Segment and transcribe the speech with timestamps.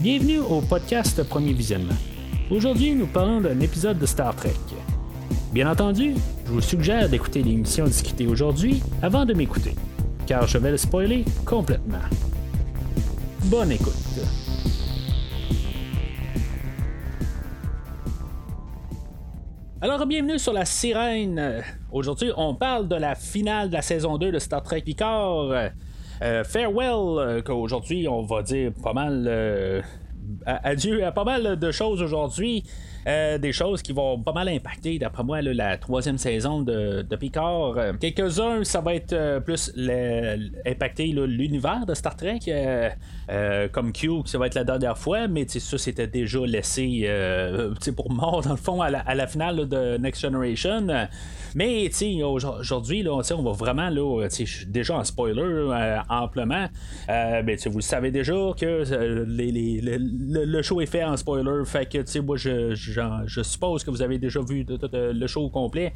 [0.00, 1.96] Bienvenue au podcast Premier Visionnement.
[2.52, 4.54] Aujourd'hui, nous parlons d'un épisode de Star Trek.
[5.52, 6.14] Bien entendu,
[6.46, 9.74] je vous suggère d'écouter l'émission discutée aujourd'hui avant de m'écouter,
[10.24, 11.98] car je vais le spoiler complètement.
[13.46, 13.92] Bonne écoute.
[19.80, 21.64] Alors, bienvenue sur la sirène.
[21.90, 25.72] Aujourd'hui, on parle de la finale de la saison 2 de Star Trek Picard.
[26.22, 29.26] Euh, farewell, euh, qu'aujourd'hui, on va dire pas mal.
[29.28, 29.82] Euh,
[30.44, 32.64] adieu à pas mal de choses aujourd'hui.
[33.06, 37.76] Euh, des choses qui vont pas mal impacter, d'après moi, la troisième saison de, Picard.
[37.76, 39.72] Euh, quelques-uns, ça va être euh, plus
[40.66, 42.40] impacter l'univers de Star Trek,
[43.72, 47.08] comme Q, ça va être la dernière fois, mais ça, c'était déjà laissé
[47.96, 50.86] pour mort, dans le fond, à la, finale de Next Generation.
[51.54, 51.90] Mais
[52.22, 54.28] aujourd'hui, on va vraiment, là,
[54.66, 56.68] déjà en spoiler amplement,
[57.08, 62.36] ben, vous le savez déjà que le, show est fait en spoiler, fait que moi
[62.36, 62.87] je je
[63.42, 65.92] suppose que vous avez déjà vu le show complet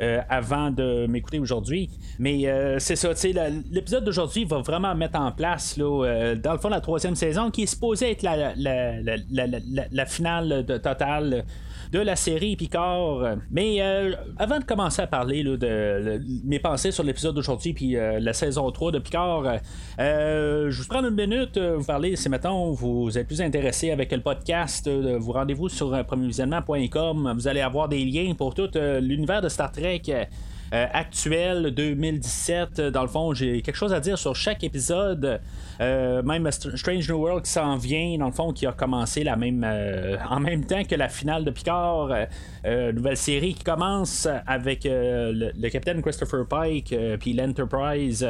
[0.00, 1.90] euh, avant de m'écouter aujourd'hui.
[2.18, 3.10] Mais euh, c'est ça,
[3.70, 7.62] l'épisode d'aujourd'hui va vraiment mettre en place, euh, dans le fond, la troisième saison qui
[7.62, 11.44] est supposée être la, la finale totale
[11.92, 13.36] de la série Picard.
[13.50, 18.18] Mais euh, avant de commencer à parler de, mes pensées sur l'épisode d'aujourd'hui puis euh,
[18.20, 19.44] la saison 3 de Picard,
[19.98, 24.12] euh, je vous prends une minute, vous parler, si mettons vous êtes plus intéressé avec
[24.12, 29.48] le podcast, vous rendez-vous sur premiervisionnement.com, vous allez avoir des liens pour tout l'univers de
[29.48, 30.02] Star Trek.
[30.72, 32.80] Euh, actuel 2017.
[32.80, 35.40] Dans le fond, j'ai quelque chose à dire sur chaque épisode.
[35.80, 39.36] Euh, même Strange New World qui s'en vient, dans le fond, qui a commencé la
[39.36, 42.08] même, euh, en même temps que la finale de Picard.
[42.64, 48.26] nouvelle série qui commence avec le, le, capitaine Christopher Pike, puis l'Enterprise.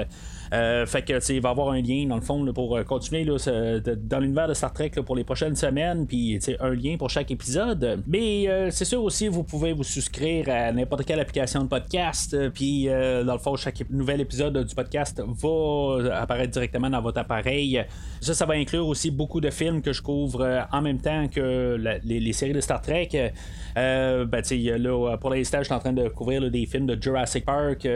[0.53, 4.19] Euh, fait que il va avoir un lien dans le fond pour euh, continuer dans
[4.19, 8.03] l'univers de Star Trek pour les prochaines semaines, puis un lien pour chaque épisode.
[8.07, 12.37] Mais euh, c'est sûr aussi, vous pouvez vous souscrire à n'importe quelle application de podcast,
[12.51, 17.85] puis dans le fond, chaque nouvel épisode du podcast va apparaître directement dans votre appareil.
[18.21, 21.77] Ça, ça va inclure aussi beaucoup de films que je couvre en même temps que
[22.05, 23.33] les, séries de Star Trek.
[23.75, 27.87] ben, là, pour l'instant, je suis en train de couvrir des films de Jurassic Park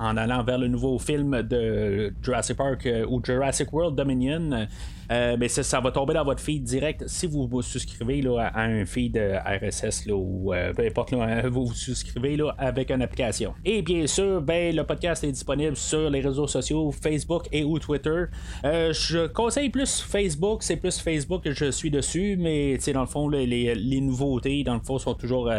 [0.00, 1.77] en allant vers le nouveau film de
[2.22, 4.66] Jurassic Park euh, ou Jurassic World Dominion.
[5.10, 8.62] Euh, mais ça, va tomber dans votre feed direct si vous vous souscrivez là, à
[8.62, 13.02] un feed euh, RSS là, ou peu importe, là, vous vous souscrivez là, avec une
[13.02, 13.54] application.
[13.64, 17.78] Et bien sûr, ben, le podcast est disponible sur les réseaux sociaux Facebook et ou
[17.78, 18.24] Twitter.
[18.64, 23.28] je conseille plus Facebook, c'est plus Facebook que je suis dessus, mais dans le fond,
[23.28, 25.50] les, les, nouveautés, dans le fond, sont toujours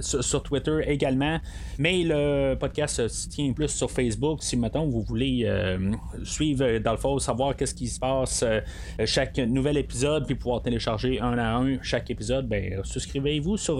[0.00, 1.38] sur, Twitter également.
[1.78, 4.42] Mais le podcast se tient plus sur Facebook.
[4.42, 5.92] Si maintenant vous voulez euh,
[6.24, 8.60] suivre euh, dans le fond, savoir qu'est-ce qui se passe euh,
[9.04, 13.78] chaque nouvel épisode, puis pouvoir télécharger un à un chaque épisode, ben souscrivez-vous sur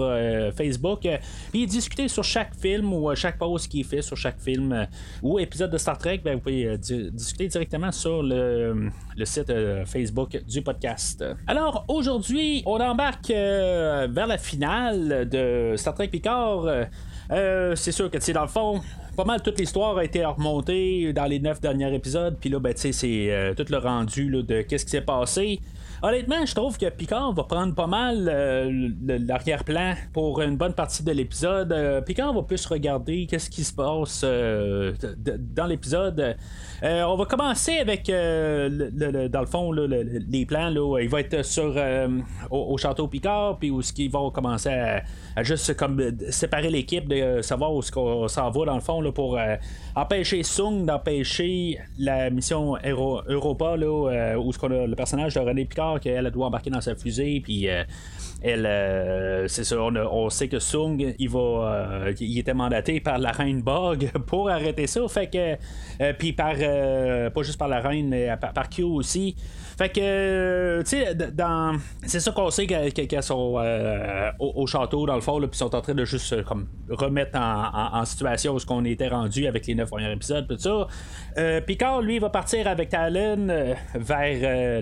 [0.55, 1.07] Facebook,
[1.51, 4.87] puis discutez sur chaque film ou chaque pause qui est fait sur chaque film
[5.21, 9.51] ou épisode de Star Trek, ben, vous pouvez discuter directement sur le, le site
[9.85, 11.23] Facebook du podcast.
[11.47, 16.87] Alors aujourd'hui, on embarque vers la finale de Star Trek Picard.
[17.29, 18.81] C'est sûr que, tu dans le fond,
[19.17, 22.37] pas mal toute l'histoire a été remontée dans les neuf derniers épisodes.
[22.39, 25.59] Puis là, ben, c'est euh, tout le rendu de qu'est-ce qui s'est passé.
[26.03, 31.01] Honnêtement, je trouve que Picard va prendre pas mal euh, l'arrière-plan pour une bonne partie
[31.01, 31.73] de l'épisode.
[31.73, 36.37] Euh, Picard va plus regarder qu'est-ce qui se passe dans l'épisode.
[36.83, 40.97] On va commencer avec, dans le fond, les plans.
[40.99, 41.75] Il va être sur
[42.51, 47.41] au, château Picard, puis où ce qu'ils vont commencer à, juste comme séparer l'équipe, de
[47.41, 49.55] savoir où qu'on s'en va dans le fond pour euh,
[49.95, 56.29] empêcher Sung d'empêcher la mission Europa là, euh, où le personnage de René Picard qu'elle
[56.31, 57.83] doit embarquer dans sa fusée puis euh,
[58.41, 63.61] elle c'est ça on, sait que Sung il va il était mandaté par la reine
[63.61, 66.55] Bog pour arrêter ça fait que puis par
[67.33, 69.35] pas juste par la reine mais par, Q aussi
[69.77, 71.15] fait que, euh, tu sais.
[72.07, 75.81] C'est ça qu'on sait qu'elles sont euh, au, château, dans le fond, puis sont en
[75.81, 79.75] train de juste euh, comme remettre en, situation où ce qu'on était rendu avec les
[79.75, 80.87] neuf premiers épisodes, tout ça.
[81.61, 83.47] Picard, lui, va partir avec Talon
[83.93, 84.81] vers.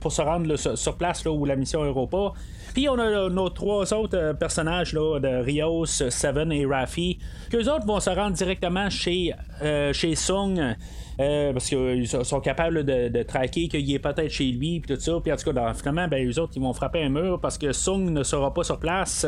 [0.00, 2.32] pour, se rendre sur, place là, où la mission Europa.
[2.74, 7.18] Puis on a nos trois autres personnages là, de Rios, Seven et Rafi.
[7.50, 9.32] Qu'eux autres vont se rendre directement chez,
[9.92, 10.76] chez Sung.
[11.18, 15.18] Parce qu'ils sont capables de, traquer qu'il est peut-être chez lui, puis tout ça.
[15.22, 17.72] Puis en tout cas, finalement, ben, eux autres, ils vont frapper un mur parce que
[17.72, 19.26] Sung ne sera pas sur place.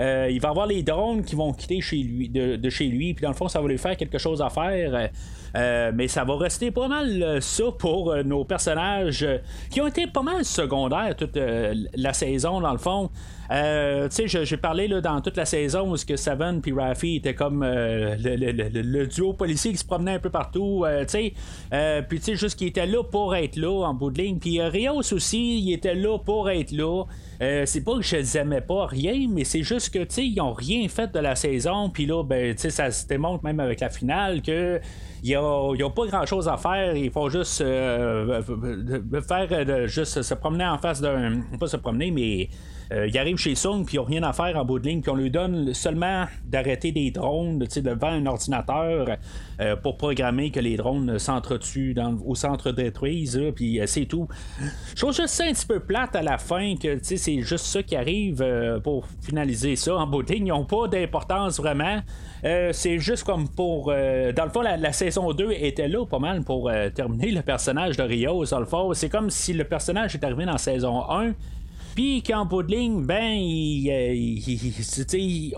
[0.00, 3.30] il va avoir les drones qui vont quitter chez lui, de, chez lui, puis dans
[3.30, 5.10] le fond, ça va lui faire quelque chose à faire.
[5.56, 9.26] Euh, mais ça va rester pas mal euh, ça pour euh, nos personnages
[9.70, 11.38] qui ont été pas mal secondaires toute
[11.94, 13.10] la saison, dans le fond.
[13.50, 17.34] Tu sais, j'ai parlé là, dans toute la saison où que Seven puis Rafi étaient
[17.34, 20.84] comme le, duo policier qui se promenait un peu partout.
[21.08, 21.32] tu
[21.70, 24.38] sais, puis tu sais, juste qui était là pour être là en bout de ligne.
[24.38, 27.04] Puis Rios aussi, il était là pour être là.
[27.40, 30.40] c'est pas que je les aimais pas rien, mais c'est juste que tu sais, ils
[30.40, 31.90] ont rien fait de la saison.
[31.90, 34.80] Puis là, ben, tu sais, ça se démontre même avec la finale que
[35.22, 36.94] ils n'ont pas grand chose à faire.
[36.96, 38.42] Ils font juste euh,
[39.22, 41.40] faire euh, juste se promener en face d'un.
[41.58, 42.48] Pas se promener, mais
[42.92, 45.00] euh, ils arrivent chez Sung puis ils n'ont rien à faire en bout de ligne,
[45.00, 49.16] puis on lui donne seulement d'arrêter des drones devant un ordinateur
[49.82, 51.94] pour programmer que les drones s'entretuent
[52.26, 54.28] au centre détruisent, puis c'est tout.
[54.94, 57.82] Je trouve juste ça un petit peu plate à la fin, que c'est juste ça
[57.82, 58.44] qui arrive
[58.84, 60.48] pour finaliser ça en bout de ligne.
[60.48, 62.00] Ils n'ont pas d'importance vraiment.
[62.42, 63.86] c'est juste comme pour.
[63.86, 67.96] dans le fond, la, saison 2 était là pas mal pour euh, terminer le personnage
[67.96, 68.44] de Rios.
[68.46, 71.32] Dans c'est comme si le personnage est arrivé dans saison 1
[71.96, 73.38] puis qu'en de ligne, ben,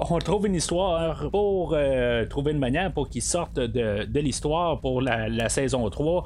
[0.08, 5.02] on trouve une histoire pour euh, trouver une manière pour qu'il sorte de, l'histoire pour
[5.02, 6.25] la, saison 3.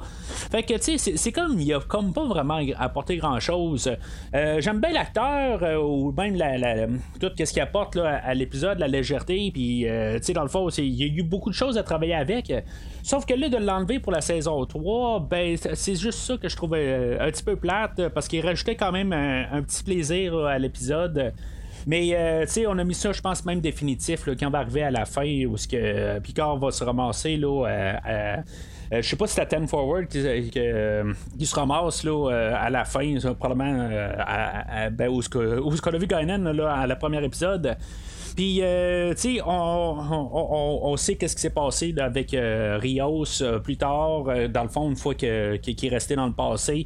[0.51, 3.89] Fait que, tu sais, c'est comme, il a comme pas vraiment apporté grand chose.
[4.35, 9.49] Euh, j'aime bien l'acteur, euh, ou même tout ce qu'il apporte à l'épisode, la légèreté,
[9.51, 12.13] puis, tu sais, dans le fond, il y a eu beaucoup de choses à travailler
[12.13, 12.53] avec.
[13.01, 16.55] Sauf que là, de l'enlever pour la saison 3, ben, c'est juste ça que je
[16.55, 21.33] trouvais un petit peu plate, parce qu'il rajoutait quand même un petit plaisir à l'épisode.
[21.85, 24.51] Mais euh, tu sais, on a mis ça, je pense, même définitif, là, quand on
[24.51, 28.37] va arriver à la fin, où ce que euh, Picard va se ramasser là, euh,
[28.91, 33.15] je sais pas si c'est à Ten Forward qui, se ramasse là, à la fin,
[33.39, 33.89] probablement
[34.91, 37.75] ben, où, ce qu'on a vu Guinan à la première épisode.
[38.35, 43.25] Puis, tu sais, on, sait qu'est-ce qui s'est passé avec Rios
[43.63, 46.85] plus tard, dans le fond, une fois qu'il est resté dans le passé.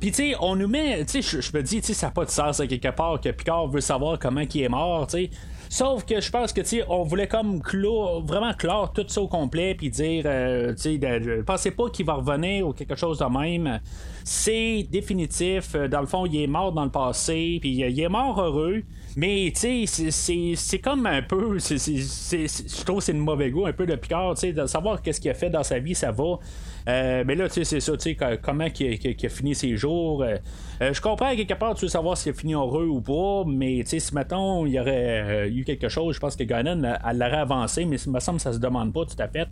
[0.00, 2.12] Puis, tu sais, on nous met, tu sais, je me dis, tu sais, ça n'a
[2.12, 5.18] pas de sens à quelque part que Picard veut savoir comment il est mort, tu
[5.18, 5.30] sais.
[5.68, 9.28] Sauf que je pense que tu on voulait comme clore, vraiment clore tout ça au
[9.28, 13.24] complet puis dire euh, tu sais pensez pas qu'il va revenir ou quelque chose de
[13.24, 13.80] même.
[14.24, 15.74] C'est définitif.
[15.74, 18.82] Euh, dans le fond, il est mort dans le passé puis il est mort heureux.
[19.16, 21.58] Mais tu sais, c'est comme un peu.
[21.58, 25.20] je trouve c'est une mauvais goût un peu de Picard, tu sais, de savoir qu'est-ce
[25.20, 26.38] qu'il a fait dans sa vie, ça va.
[26.88, 30.22] Euh, mais là, tu sais, c'est ça, tu sais, comment il a, fini ses jours.
[30.22, 30.36] Euh,
[30.82, 33.78] euh, je comprends quelque part, tu veux savoir s'il a fini heureux ou pas, mais
[33.82, 37.18] tu sais, si mettons, il y aurait eu quelque chose, je pense que Guinan, elle
[37.18, 39.48] l'aurait avancé, mais il me semble que ça se demande pas tout à fait.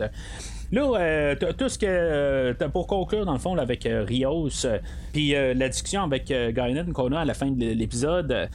[0.71, 2.53] Là, tout ce que.
[2.69, 4.67] pour conclure, dans le fond, avec Rios,
[5.13, 8.49] puis la discussion avec Guinan qu'on a à la fin de l'épisode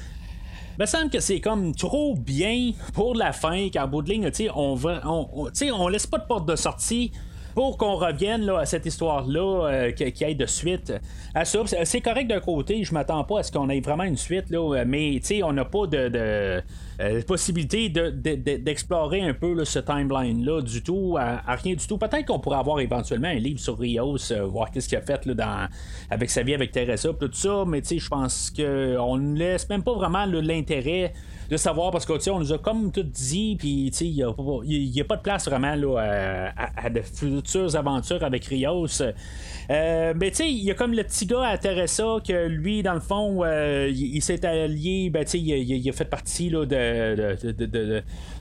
[0.79, 4.77] me semble que c'est comme trop bien pour la fin qu'en bout de ligne, on,
[5.03, 7.11] on, on laisse pas de porte de sortie
[7.55, 10.93] pour qu'on revienne là, à cette histoire-là, euh, qui, aille de suite
[11.33, 11.59] à ça.
[11.83, 14.83] C'est correct d'un côté, je m'attends pas à ce qu'on ait vraiment une suite, là,
[14.85, 16.61] mais on n'a pas de, de
[16.99, 21.97] euh, possibilité d'explorer un peu ce timeline-là du tout, à, rien du tout.
[21.97, 25.25] Peut-être qu'on pourrait avoir éventuellement un livre sur Rios, euh, voir qu'est-ce qu'il a fait
[25.25, 25.67] là, dans,
[26.09, 29.93] avec sa vie avec Teresa, tout ça, mais je pense qu'on ne laisse même pas
[29.93, 31.13] vraiment l'intérêt
[31.49, 35.15] de savoir parce que on nous a comme tout dit, puis il n'y a, pas
[35.15, 39.01] de place vraiment là, à, de futures aventures avec Rios.
[39.71, 42.83] Euh, mais tu sais, il y a comme le petit gars à Teresa que lui,
[42.83, 46.88] dans le fond, il, s'est allié, ben, tu sais, il, a fait partie là, de,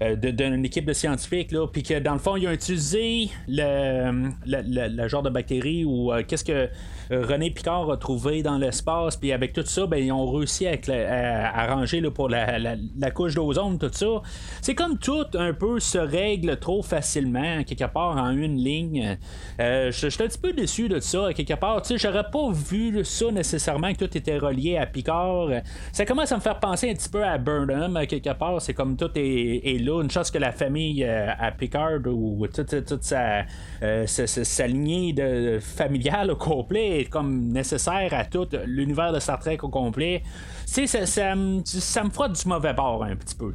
[0.01, 5.23] d'une équipe de scientifiques, là, puis que dans le fond, il a utilisé le, genre
[5.23, 6.69] de bactérie ou euh, qu'est-ce que
[7.11, 10.77] René Picard a trouvé dans l'espace, puis avec tout ça, ben, ils ont réussi à,
[11.55, 14.23] arranger pour la, la couche d'ozone, tout ça.
[14.61, 19.19] C'est comme tout un peu se règle trop facilement, quelque part en une ligne.
[19.61, 21.83] Euh, je suis un petit peu déçu de ça, quelque part.
[21.83, 25.49] Tu sais, j'aurais pas vu ça nécessairement que tout était relié à Picard.
[25.93, 28.38] Ça commence à me faire penser un petit peu à Burnham, quelque part.
[28.61, 30.03] C'est comme tout est, là.
[30.03, 33.45] Une chose que la famille euh, à Picard ou toute, sa,
[33.83, 39.39] euh, sa, lignée de, familiale au complet est comme nécessaire à tout l'univers de Star
[39.39, 40.23] Trek au complet.
[40.67, 43.53] Ça, me frotte du mauvais bord un petit peu.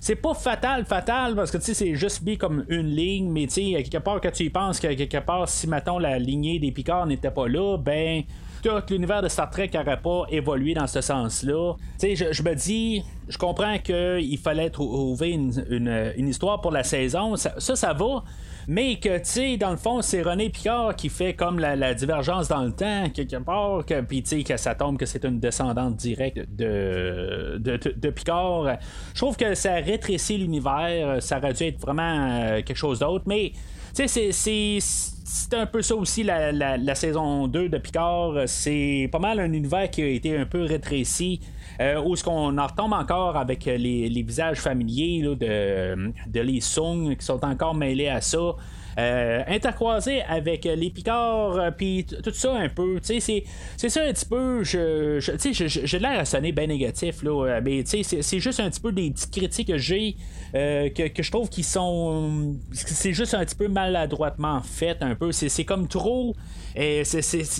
[0.00, 4.20] C'est pas fatal, fatal, parce que c'est juste bien comme une ligne, mais quelque part,
[4.20, 7.48] quand tu y penses, que quelque part, si, mettons, la lignée des Picards n'était pas
[7.48, 8.24] là, ben
[8.64, 11.74] tout l'univers de Star Trek n'aurait pas évolué dans ce sens-là.
[12.00, 17.36] Tu sais, je, me dis, je comprends qu'il fallait trouver une, histoire pour la saison.
[17.36, 18.24] Ça, ça, va.
[18.66, 22.48] Mais que, tu sais, dans le fond, c'est René Picard qui fait comme la, divergence
[22.48, 25.38] dans le temps, quelque part, que, puis, tu sais, que ça tombe que c'est une
[25.38, 28.78] descendante directe de, de, Picard.
[29.12, 33.24] Je trouve que ça rétrécit l'univers, ça aurait dû être vraiment euh, quelque chose d'autre,
[33.26, 33.52] mais,
[33.94, 34.78] sais, c'est
[35.26, 38.34] c'est un peu ça aussi la, saison 2 de Picard.
[38.46, 41.40] C'est pas mal un univers qui a été un peu rétréci.
[41.80, 47.16] Euh, où est-ce qu'on en retombe encore avec les, visages familiers de, de les Sung
[47.16, 48.54] qui sont encore mêlés à ça.
[48.96, 52.98] Euh, intercroisé avec les Picards, euh, puis tout ça un peu.
[53.02, 54.62] C'est, ça un petit peu.
[54.62, 58.80] Je, je, j'ai l'air à sonner bien négatif, là, euh, mais c'est, juste un petit
[58.80, 60.16] peu des petites critiques que j'ai
[60.52, 62.54] que, que, je trouve qui sont.
[62.72, 65.32] C'est juste un petit peu maladroitement fait, un peu.
[65.32, 66.34] C'est, c'est comme trop.
[66.76, 67.04] Il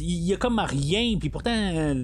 [0.02, 1.94] y a comme rien, puis pourtant,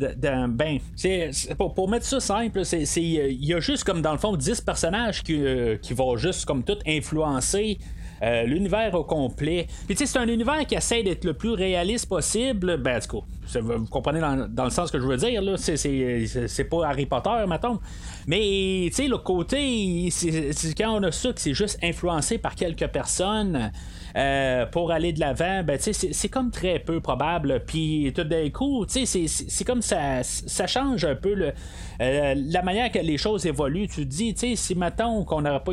[0.48, 2.62] ben, c'est, pour, pour, mettre ça simple,
[2.96, 5.40] il y a juste comme dans le fond 10 personnages qui,
[5.82, 7.78] qui vont juste comme tout influencer
[8.22, 9.66] euh, l'univers au complet.
[9.86, 12.76] Puis tu sais, c'est un univers qui essaie d'être le plus réaliste possible.
[12.76, 13.22] Ben, du coup,
[13.58, 15.56] vous comprenez dans, le sens que je veux dire, là.
[15.56, 17.80] C'est, pas Harry Potter, mettons.
[18.26, 22.54] Mais, tu sais, le côté, c'est, quand on a ça, que c'est juste influencé par
[22.54, 23.70] quelques personnes.
[24.16, 27.62] Euh, pour aller de l'avant, ben, c'est comme très peu probable.
[27.66, 31.52] Puis tout d'un coup, c'est comme ça, ça change un peu
[32.00, 33.88] euh, la manière que les choses évoluent.
[33.88, 35.72] Tu te dis, si mettons qu'on n'aurait pas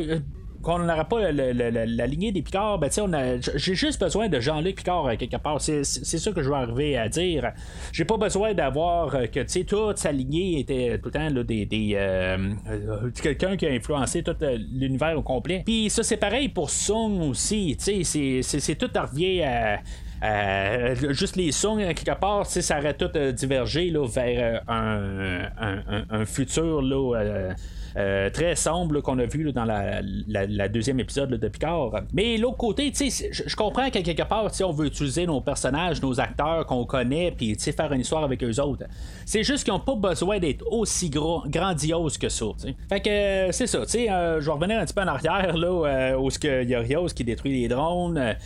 [0.68, 2.90] qu'on n'aurait pas la lignée des Picards, ben,
[3.54, 5.62] j'ai juste besoin de Jean-Luc Picard euh, quelque part.
[5.62, 7.52] C'est, ça que je veux arriver à dire.
[7.90, 12.36] J'ai pas besoin d'avoir euh, que toute sa lignée était tout le temps des, euh,
[13.22, 14.36] quelqu'un qui a influencé tout
[14.74, 15.62] l'univers au complet.
[15.64, 17.74] Puis ça, c'est pareil pour Song aussi.
[17.78, 19.80] C'est, tout revient à.
[21.12, 27.54] juste les sons, quelque part, ça aurait tout divergé là, vers un, futur là,
[27.96, 31.92] euh, très sombre qu'on a vu dans la, deuxième épisode de Picard.
[32.12, 36.66] Mais l'autre côté, je comprends qu'à quelque part, on veut utiliser nos personnages, nos acteurs
[36.66, 38.84] qu'on connaît, puis faire une histoire avec eux autres.
[39.24, 42.46] C'est juste qu'ils n'ont pas besoin d'être aussi gros, grandiose que ça.
[42.88, 43.78] Fait que euh, c'est ça.
[43.78, 47.06] Euh, je vais revenir un petit peu en arrière, là, où il y a Rios
[47.06, 48.36] qui détruit les drones.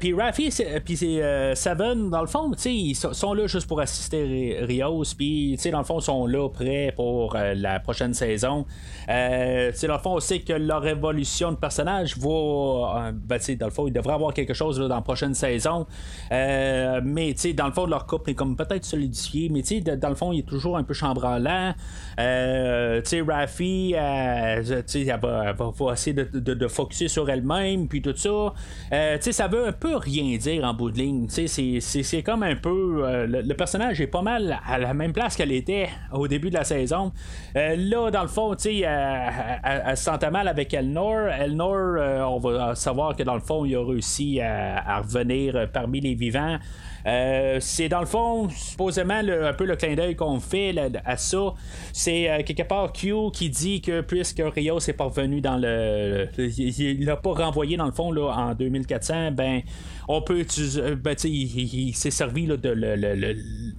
[0.00, 0.50] puis Raffi,
[0.84, 5.84] puis Seven, dans le fond, ils sont là juste pour assister Rios, puis dans le
[5.84, 8.66] fond, ils sont là prêts pour la prochaine saison.
[9.08, 12.28] Euh, dans le fond, on sait que leur évolution de personnage va.
[12.28, 15.86] Euh, ben, dans le fond, il devrait avoir quelque chose dans la prochaine saison.
[16.32, 19.50] Euh, mais dans le fond, leur couple est comme peut-être solidifié.
[19.50, 21.74] Mais dans le fond, il est toujours un peu chambranlant.
[22.18, 26.68] Euh, Raffi, euh, elle, va, elle va essayer de, de, de
[27.08, 27.88] sur elle-même.
[27.88, 28.52] Puis tout ça.
[28.92, 31.26] Euh, ça veut un peu rien dire en bout de ligne.
[31.28, 33.04] C'est comme un peu.
[33.26, 36.54] Le, le, personnage est pas mal à la même place qu'elle était au début de
[36.54, 37.12] la saison.
[37.54, 41.28] là, dans le fond, tu sais, elle, se sentait mal avec Elnor.
[41.28, 46.00] Elnor, euh, on va savoir que dans le fond, il a réussi à, revenir parmi
[46.00, 46.58] les vivants.
[47.06, 51.54] Euh, c'est dans le fond, supposément, un peu le clin d'œil qu'on fait à ça.
[51.92, 56.28] C'est euh, quelque part Q qui dit que puisque Rios est parvenu dans le.
[56.38, 59.60] il l'a pas renvoyé dans le fond là, en 2400, ben
[60.08, 60.94] on peut utiliser.
[60.96, 63.36] Ben, il, s'est servi de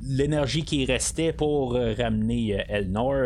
[0.07, 3.25] l'énergie qui restait pour ramener Elnor.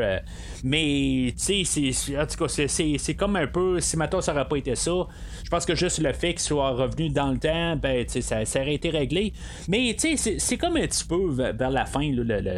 [0.63, 3.79] mais, tu sais, en tout cas, c'est comme un peu.
[3.79, 5.07] Si maintenant ça n'aurait pas été ça,
[5.43, 8.61] je pense que juste le fait qu'il soit revenu dans le temps, ben, ça, ça
[8.61, 9.33] aurait été réglé.
[9.67, 12.11] Mais, tu sais, c'est comme un petit peu vers la fin,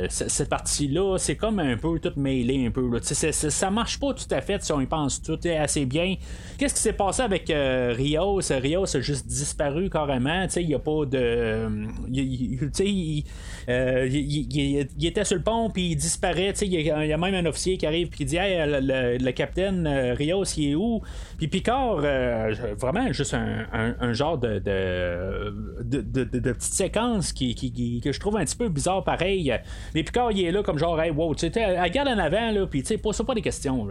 [0.09, 2.89] cette partie-là, c'est comme un peu tout mêlé, un peu.
[3.01, 6.15] ça marche pas tout à fait si on y pense tout assez bien.
[6.57, 8.41] Qu'est-ce qui s'est passé avec euh, Rios?
[8.49, 10.30] Rios a juste disparu carrément.
[10.57, 11.67] Il n'y a pas de.
[12.09, 13.23] il,
[13.69, 16.53] euh, était sur le pont, puis il disparaît.
[16.61, 20.13] Il y, a même un officier qui arrive, puis qui dit Hey, le, capitaine euh,
[20.13, 21.01] Rios, il est où?
[21.37, 28.19] Puis Picard, euh, vraiment, juste un, genre de de, de, petite séquence qui, que je
[28.19, 29.53] trouve un petit peu bizarre pareil.
[29.93, 32.65] Mais Picard, il est là comme genre Hey, wow, tu sais, regarde en avant, là,
[32.67, 33.87] puis tu sais, pose pas des questions.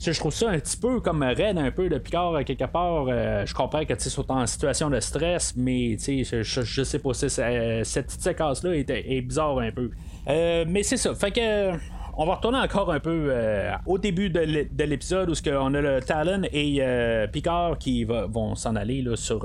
[0.00, 3.06] Je trouve ça un petit peu comme Red, un peu de Picard, quelque part.
[3.08, 7.14] je comprends que tu es en situation de stress, mais tu sais, je, sais pas
[7.14, 9.90] si cette petite séquence-là était bizarre un peu.
[10.28, 11.14] Euh, mais c'est ça.
[11.14, 11.72] Fait que.
[12.16, 16.00] On va retourner encore un peu euh, au début de l'épisode où on a le
[16.00, 19.44] Talon et euh, Picard qui vont s'en aller là, sur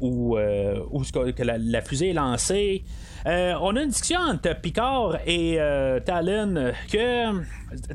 [0.00, 2.82] où, que la, fusée est lancée.
[3.26, 5.58] On a une discussion entre Picard et
[6.04, 7.42] Talon que, tu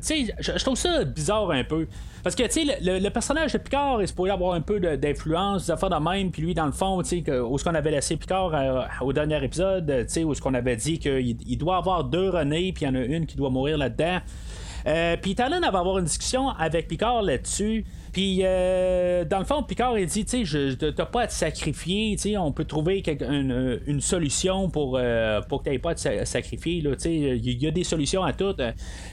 [0.00, 1.86] sais, je, trouve ça bizarre un peu.
[2.22, 5.72] Parce que, tu sais, le, personnage de Picard est supposé avoir un peu d'influence, des
[5.72, 8.16] affaires de même, puis lui, dans le fond, tu sais, où ce qu'on avait laissé
[8.16, 12.30] Picard au dernier épisode, tu sais, où ce qu'on avait dit qu'il doit avoir deux
[12.30, 14.20] René, puis il y en a une qui doit mourir là-dedans.
[14.86, 17.84] Euh, puis Talon va avoir une discussion avec Picard là-dessus.
[18.12, 22.16] Puis, euh, dans le fond, Picard, il dit, tu sais, t'as pas à te sacrifier,
[22.16, 25.94] tu sais, on peut trouver une, une, solution pour, euh, pour que t'aies pas à
[25.94, 28.62] te sacrifier, tu sais, il y, a des solutions à toutes.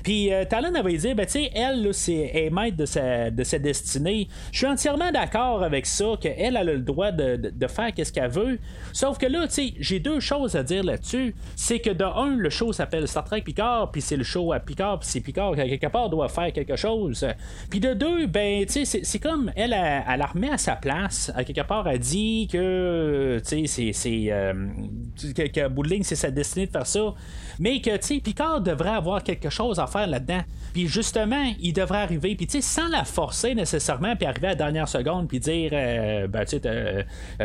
[0.04, 3.30] Puis, euh, Talon avait dit, ben, tu sais, elle, là, c'est, est maître de sa,
[3.30, 4.28] de sa destinée.
[4.52, 8.14] Je suis entièrement d'accord avec ça, qu'elle, elle a le droit de, de, faire qu'est-ce
[8.14, 8.60] qu'elle veut.
[8.94, 11.36] Sauf que là, tu sais, j'ai deux choses à dire là-dessus.
[11.56, 14.60] C'est que de un, le show s'appelle Star Trek Picard, puis c'est le show à
[14.60, 17.28] Picard, puis c'est Picard qui, quelque part, doit faire quelque chose.
[17.70, 20.76] Puis de deux, ben, tu sais, c'est comme elle, elle, elle, a remis à sa
[20.76, 21.32] place.
[21.36, 24.32] À quelque part, elle dit que, tu sais, c'est.
[24.32, 24.68] Euh,
[25.36, 27.14] que, que c'est sa destinée de faire ça.
[27.60, 30.42] Mais que, tu sais, Picard devrait avoir quelque chose à faire là-dedans.
[30.74, 34.52] Puis justement, il devrait arriver, puis tu sais, sans la forcer nécessairement, puis arriver à
[34.52, 37.04] la dernière seconde, puis dire, euh, ben, tu sais, euh,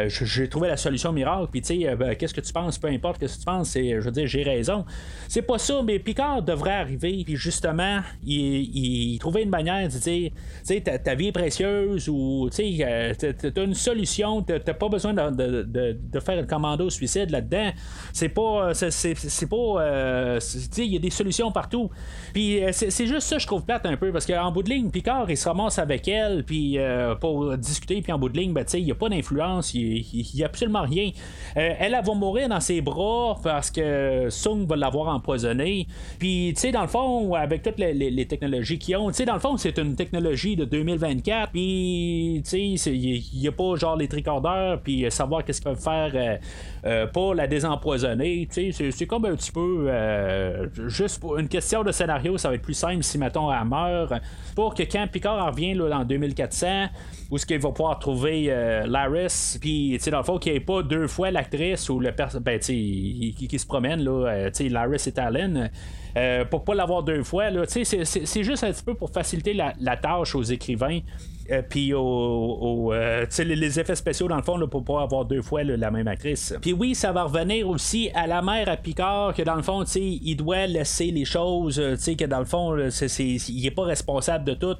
[0.09, 3.26] j'ai trouvé la solution miracle, puis tu sais, ben, qu'est-ce que tu penses, peu importe
[3.26, 4.85] ce que tu penses, je veux dire, j'ai raison.
[5.28, 9.97] C'est pas ça, mais Picard devrait arriver, puis justement, il, il, trouver une manière de
[9.97, 14.59] dire, tu sais, ta, vie est précieuse, ou tu sais, euh, t'as une solution, t'as
[14.75, 17.71] pas besoin de, de, de, faire un commando suicide là-dedans.
[18.12, 20.01] C'est pas, c'est pas,
[20.40, 21.90] sais, il y a des solutions partout.
[22.32, 25.30] Puis c'est juste ça, je trouve plate un peu, parce qu'en bout de ligne, Picard,
[25.30, 28.64] il se ramasse avec elle, puis euh, pour discuter, puis en bout de ligne, ben,
[28.75, 30.04] il n'y a pas d'influence, il
[30.35, 31.11] n'y a absolument rien.
[31.56, 35.87] Euh, elle, elle va mourir dans ses bras parce que Sung va l'avoir empoisonné.
[36.18, 39.35] Puis, tu sais, dans le fond, avec toutes les, technologies qu'ils ont, tu sais, dans
[39.35, 43.97] le fond, c'est une technologie de 2024, puis, tu sais, il n'y a pas genre
[43.97, 46.38] les tricordeurs, puis savoir qu'est-ce qu'ils peuvent faire
[46.85, 49.87] euh, pour la désempoisonner, tu sais, c'est comme un petit peu
[50.89, 54.13] juste pour une question de scénario, ça va être plus simple si, mettons, elle meurt,
[54.55, 56.87] pour que quand Picard revient là, dans 2400,
[57.33, 60.61] où est-ce qu'il va pouvoir trouver euh, Laris, puis, dans le fond, qu'il n'y ait
[60.61, 65.12] pas deux fois l'actrice ou le personnage, ben, qui, se promène, là, euh, Laris et
[65.12, 65.71] Talon.
[66.15, 69.97] Euh, pour pas l'avoir deux fois, c'est, c'est juste un petit peu pour faciliter la
[69.97, 71.01] tâche aux écrivains.
[71.51, 75.43] Euh, puis au, euh, les, effets spéciaux dans le fond là, pour pas avoir deux
[75.43, 76.55] fois la même actrice.
[76.61, 79.83] Puis oui, ça va revenir aussi à la mère à Picard que dans le fond,
[79.85, 84.77] il doit laisser les choses, que dans le fond, il est pas responsable de tout.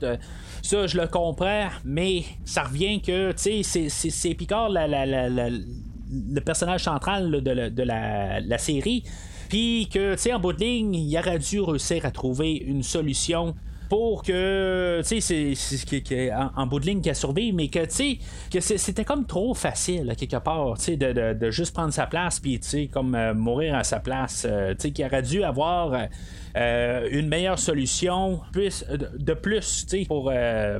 [0.63, 8.59] Ça, je le comprends, mais ça revient que c'est Picard le personnage central de, la,
[8.59, 9.05] série.
[9.49, 12.83] Puis que, tu sais, en bout de ligne, il aurait dû réussir à trouver une
[12.83, 13.55] solution
[13.89, 18.19] pour que, tu sais, c'est en, bout de ligne qu'elle survive, mais que, tu sais,
[18.51, 22.59] que c'était comme trop facile, quelque part, tu sais, de, juste prendre sa place, puis,
[22.59, 26.09] tu sais, comme euh, mourir à sa place, euh, tu sais, qu'il aurait dû avoir.
[26.57, 30.33] Euh, une meilleure solution de plus pour,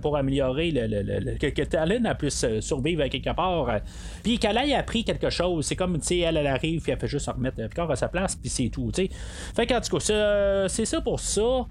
[0.03, 3.81] pour améliorer le, que, que a plus survivre quelque part.
[4.23, 5.67] Puis qu'elle ait appris quelque chose.
[5.67, 8.51] C'est comme elle, elle arrive puis elle fait juste remettre Picard à sa place, puis
[8.51, 8.91] c'est tout.
[8.95, 9.09] sais
[9.55, 11.67] Fait qu'en tout cas, c'est ça pour ça.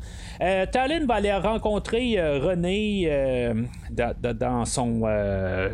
[0.72, 3.54] Talon va aller rencontrer euh, René euh,
[3.92, 5.70] dans, son euh,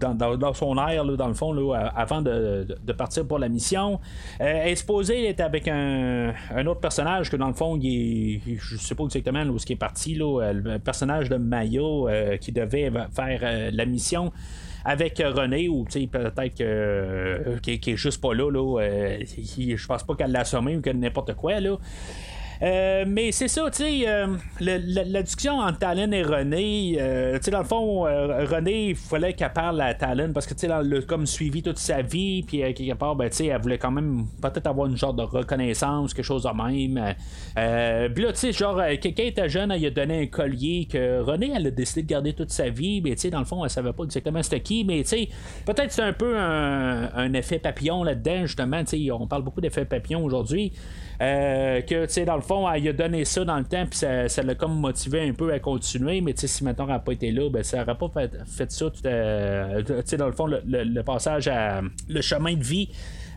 [0.00, 4.00] dans, son air dans le fond avant de, partir pour la mission.
[4.38, 6.34] elle est supposée être avec un,
[6.66, 9.76] autre personnage que dans le fond il je sais pas exactement où ce qui est
[9.76, 12.08] parti le personnage de Mayo
[12.40, 14.32] qui devait faire la mission
[14.84, 20.32] avec René ou peut-être que qui, est juste pas là, là je pense pas qu'elle
[20.32, 21.76] l'a assommé ou que n'importe quoi là
[22.62, 24.26] euh, mais c'est ça, tu sais, euh,
[24.60, 29.32] la, discussion entre Talon et René, euh, tu sais, dans le fond, René, il fallait
[29.32, 32.94] qu'elle parle à Talon parce que, tu sais, comme suivi toute sa vie, puis quelque
[32.94, 36.24] part, ben, tu sais, elle voulait quand même peut-être avoir une genre de reconnaissance, quelque
[36.24, 37.14] chose de même.
[38.14, 41.52] puis là, tu sais, genre, quelqu'un était jeune, elle a donné un collier que René,
[41.56, 43.70] elle a décidé de garder toute sa vie, mais tu sais, dans le fond, elle
[43.70, 45.28] savait pas exactement c'était qui, mais tu sais,
[45.64, 49.62] peut-être c'est un peu un, un effet papillon là-dedans, justement, tu sais, on parle beaucoup
[49.62, 50.72] d'effet papillon aujourd'hui.
[51.20, 53.98] Euh, que, tu sais, dans le fond, elle a donné ça dans le temps, puis
[53.98, 56.98] ça, l'a comme motivé un peu à continuer, mais tu sais, si maintenant elle n'a
[56.98, 58.08] pas été là, ben, ça n'aurait pas
[58.46, 62.88] fait, ça, euh, tu sais, dans le fond, le, passage à le chemin de vie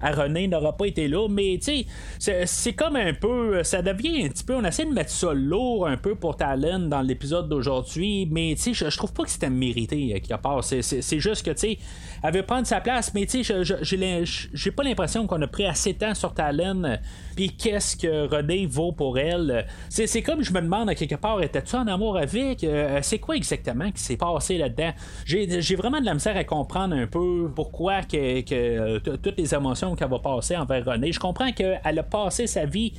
[0.04, 1.86] à René n'aura pas été là, mais tu
[2.20, 5.34] sais, c'est comme un peu, ça devient un petit peu, on essaie de mettre ça
[5.34, 9.30] lourd un peu pour Talon dans l'épisode d'aujourd'hui, mais tu sais, je, trouve pas que
[9.30, 10.64] c'était mérité, quelque part.
[10.64, 11.78] C'est juste que, tu sais,
[12.22, 15.94] elle veut prendre sa place, mais tu sais, j'ai pas l'impression qu'on a pris assez
[15.94, 16.98] de temps sur Talon,
[17.36, 19.66] puis qu'est-ce que René vaut pour elle?
[19.90, 23.36] C'est comme je me demande à quelque part, étais-tu en amour avec euh, C'est quoi
[23.36, 24.92] exactement qui s'est passé là-dedans?
[25.26, 29.56] J'ai vraiment de la misère à comprendre un peu pourquoi que, que euh, toutes les
[29.56, 31.12] émotions qu'elle va passer envers René.
[31.12, 32.94] Je comprends qu'elle a passé sa vie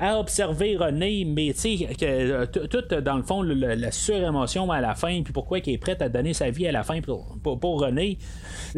[0.00, 4.94] à observer René, mais tu sais, euh, tout dans le fond, la surémotion à la
[4.94, 7.80] fin, puis pourquoi il est prêt à donner sa vie à la fin pour, pour,
[7.80, 8.18] René.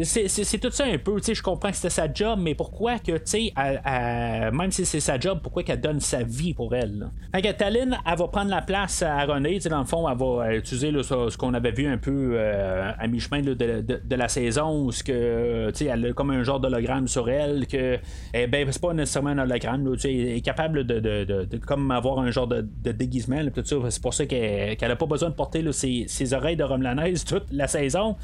[0.02, 2.98] C'est tout ça un peu, tu sais, je comprends que c'était sa job, mais pourquoi
[2.98, 3.52] que, tu sais,
[4.52, 7.08] même si c'est sa job, pourquoi qu'elle donne sa vie pour elle?
[7.56, 10.54] Taline, elle va prendre la place à René, tu sais, dans le fond, elle va
[10.56, 14.92] utiliser ce, qu'on avait vu un peu euh, à mi-chemin de, de, la saison, où
[14.92, 17.98] ce que, tu sais, elle a comme un genre d'hologramme sur elle, que,
[18.34, 21.11] eh ben, c'est pas nécessairement un hologramme, tu sais, elle est capable de,
[21.66, 23.40] comme avoir un genre de, déguisement.
[23.64, 27.68] c'est pour ça qu'elle n'a pas besoin de porter ses, oreilles de Romlanaise toute la
[27.68, 28.16] saison.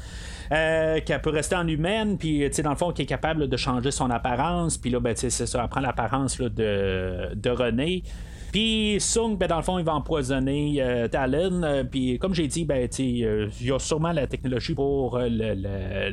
[0.51, 3.91] Euh, qu'elle peut rester en humaine, puis dans le fond, qui est capable de changer
[3.91, 8.03] son apparence, puis là, ben, c'est ça, elle prend l'apparence de René.
[8.51, 11.61] Puis Sung, ben, dans le fond, il va empoisonner euh, Talon.
[11.63, 16.11] Euh, puis comme j'ai dit, ben, il y a sûrement la technologie pour le,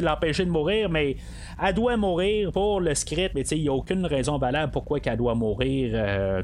[0.00, 1.16] l'empêcher de mourir, mais
[1.62, 5.16] elle doit mourir pour le script, mais il n'y a aucune raison valable pourquoi elle
[5.16, 5.92] doit mourir.
[5.94, 6.42] Euh,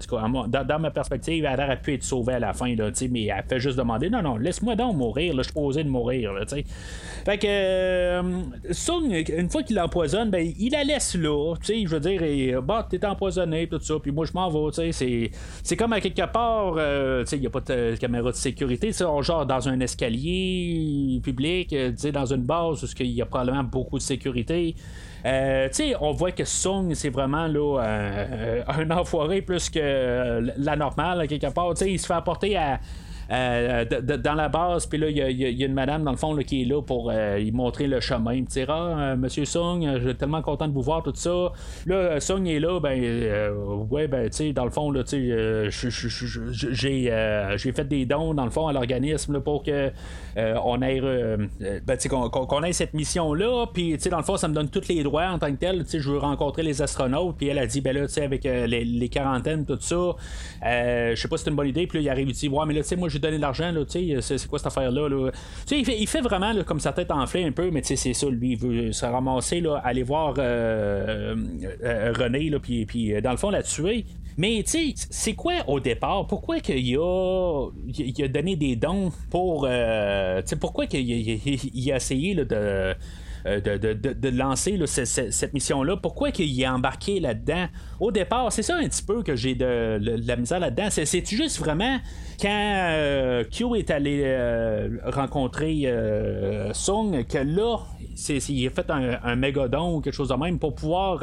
[0.48, 3.60] dans, ma perspective, elle aurait pu être sauvée à la fin, là, mais elle fait
[3.60, 6.32] juste demander non, non, laisse-moi donc mourir, je suis posé de mourir.
[6.32, 8.22] Là, fait que euh,
[8.70, 12.86] Sung, une fois qu'il l'empoisonne, ben, il la laisse là, je veux dire, et, bah,
[12.88, 17.24] t'es empoisonné, tout ça, puis moi je m'en vais, c'est comme à quelque part, euh,
[17.32, 21.74] il n'y a pas de caméra de sécurité, genre dans un escalier public,
[22.12, 24.74] dans une base, parce qu'il y a probablement beaucoup de sécurité.
[25.24, 25.68] Euh,
[26.00, 31.52] on voit que Sung, c'est vraiment là, euh, un enfoiré plus que la normale, quelque
[31.52, 31.72] part.
[31.84, 32.80] il se fait apporter à
[33.30, 36.62] euh, dans la base, puis là, il y, a une madame, dans le fond, qui
[36.62, 38.40] est là pour euh, lui montrer le chemin.
[38.42, 41.52] Dire, ah, euh, monsieur Sung, je suis tellement content de vous voir, tout ça.
[41.86, 43.50] Là, Sung est là, ben,
[43.90, 45.32] ouais, ben, tu sais, dans le fond, là, tu
[45.70, 45.90] sais,
[46.72, 49.90] j'ai fait des dons, dans le fond, à l'organisme, pour que
[50.36, 51.00] on ait,
[51.84, 51.98] ben,
[52.30, 53.66] qu'on ait cette mission-là.
[53.72, 55.58] Puis, tu sais, dans le fond, ça me donne tous les droits en tant que
[55.58, 55.84] tel.
[55.84, 57.36] Tu sais, je veux rencontrer les astronautes.
[57.36, 60.14] Puis elle a dit, ben là, tu sais, avec les, quarantaines, tout ça,
[60.62, 61.86] je sais pas si c'est une bonne idée.
[61.86, 63.42] Puis là, il arrive, il dit, ouais, mais là, tu sais, moi, j'ai donné de
[63.42, 65.08] l'argent, c'est, c'est quoi cette affaire-là?
[65.08, 65.30] Là?
[65.70, 68.52] Il, fait, il fait vraiment comme sa tête enflée un peu, mais c'est ça, lui,
[68.52, 71.34] il veut se ramasser, là, aller voir euh,
[71.82, 74.04] euh, René, là, puis, puis euh, dans le fond, la tuer.
[74.38, 76.26] Mais tu sais, c'est quoi au départ?
[76.26, 79.66] Pourquoi qu'il a, il a donné des dons pour.
[79.66, 81.38] Euh, pourquoi qu'il a,
[81.74, 82.94] il a essayé là, de
[83.46, 85.96] euh, de, lancer cette, mission-là.
[85.96, 87.66] Pourquoi qu'il est embarqué là-dedans?
[88.00, 90.88] Au départ, c'est ça un petit peu que j'ai de, la misère là-dedans.
[90.90, 91.98] C'est juste vraiment
[92.40, 95.88] quand euh, Q est allé euh, rencontrer
[96.72, 97.78] Sung, que là,
[98.28, 101.22] il a fait un, un mégadon ou quelque chose de même pour pouvoir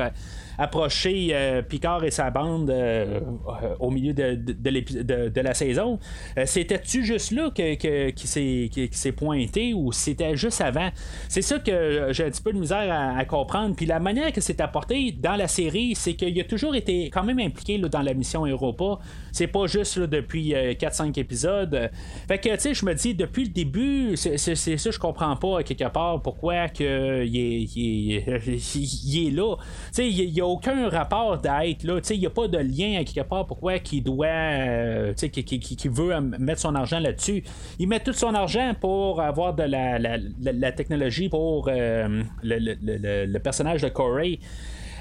[0.57, 3.19] approcher euh, Picard et sa bande euh,
[3.63, 5.99] euh, au milieu de, de, la saison.
[6.45, 10.89] C'était-tu juste là que, que, qui s'est pointé ou c'était juste avant?
[11.27, 13.75] C'est ça que j'ai un petit peu de misère à, comprendre.
[13.75, 17.23] Puis la manière que c'est apporté dans la série, c'est qu'il a toujours été quand
[17.23, 18.99] même impliqué dans la mission Europa.
[19.33, 21.89] C'est pas juste depuis 4-5 épisodes.
[22.27, 25.63] Fait que, tu sais, je me dis, depuis le début, c'est ça, je comprends pas,
[25.63, 29.55] quelque part, pourquoi que il est, là.
[29.57, 31.99] Tu sais, il, y a aucun rapport d'être là.
[32.09, 34.27] Il n'y a pas de lien à quelque part pourquoi il doit.
[34.27, 37.43] Euh, qui, qui, veut mettre son argent là-dessus.
[37.79, 43.81] Il met tout son argent pour avoir de la, la, technologie pour euh, le, personnage
[43.81, 44.39] de Corey.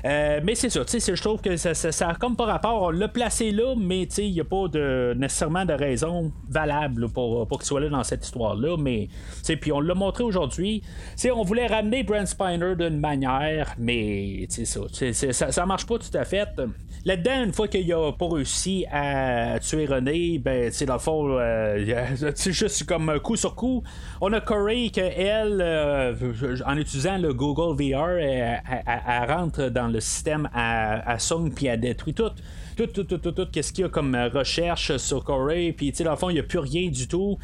[0.05, 3.53] Euh, mais c'est ça, je trouve que ça, ça, comme par rapport, on l'a placé
[3.53, 7.81] là, mais il n'y a pas de, nécessairement de raison valable pour, pour qu'il soit
[7.81, 8.77] là dans cette histoire-là.
[8.79, 9.09] Mais
[9.61, 10.83] puis on l'a montré aujourd'hui.
[11.35, 14.81] On voulait ramener Brent Spiner d'une manière, mais ça,
[15.33, 16.49] ça, ça marche pas tout à fait.
[17.05, 21.37] Là-dedans, une fois qu'il a pas réussi à tuer René, ben, tu dans le fond,
[21.39, 23.83] euh, juste comme coup sur coup,
[24.21, 26.15] on a Corey que elle, euh,
[26.65, 28.63] en utilisant le Google VR, elle,
[29.29, 31.19] rentre dans le système à, à
[31.55, 32.31] puis elle détruit tout
[32.77, 35.99] tout, tout, tout, tout, tout qu'est-ce qu'il y a comme recherche sur Corey, puis tu
[35.99, 37.39] sais, dans le fond, il n'y a plus rien du tout.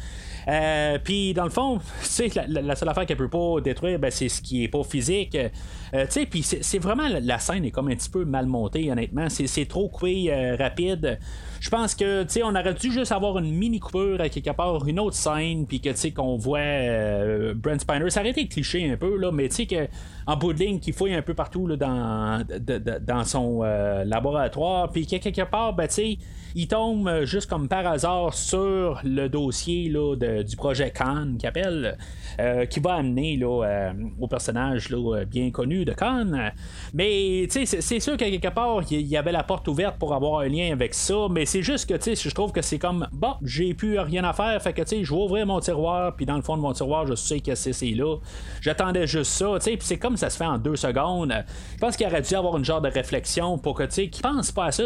[0.47, 1.79] Euh, puis dans le fond,
[2.35, 4.83] la, la, la, seule affaire qu'elle peut pas détruire, ben, c'est ce qui est pas
[4.83, 5.35] physique.
[5.35, 8.91] Euh, tu sais, puis c'est vraiment la, scène est comme un petit peu mal montée,
[8.91, 9.27] honnêtement.
[9.29, 11.19] C'est trop coupé, euh, rapide.
[11.59, 14.51] Je pense que, tu sais, on aurait dû juste avoir une mini coupure à quelque
[14.51, 16.59] part, une autre scène, puis que, tu sais, qu'on voit
[17.55, 18.09] Brent Spiner.
[18.09, 20.93] Ça aurait été cliché un peu, là, mais tu sais, qu'en bout de ligne, qu'il
[20.93, 22.45] fouille un peu partout là, dans,
[23.01, 23.63] dans son
[24.05, 26.17] laboratoire, puis a quelque part, ben, tu sais,
[26.55, 31.45] il tombe euh, juste comme par hasard sur le dossier là, du projet Khan qui
[31.45, 31.97] appelle,
[32.39, 36.51] euh, qui va amener là, euh, au personnage là, bien connu de Khan.
[36.93, 40.47] Mais c'est sûr qu'à quelque part, il y avait la porte ouverte pour avoir un
[40.47, 43.99] lien avec ça, mais c'est juste que je trouve que c'est comme bon, j'ai plus
[43.99, 46.61] rien à faire, fait que je vais ouvrir mon tiroir, puis dans le fond de
[46.61, 48.17] mon tiroir, je sais que c'est là.
[48.61, 51.33] J'attendais juste ça, puis c'est comme ça se fait en deux secondes.
[51.73, 54.21] Je pense qu'il aurait dû avoir une genre de réflexion pour que tu sais, qui
[54.21, 54.83] pense pas à ça,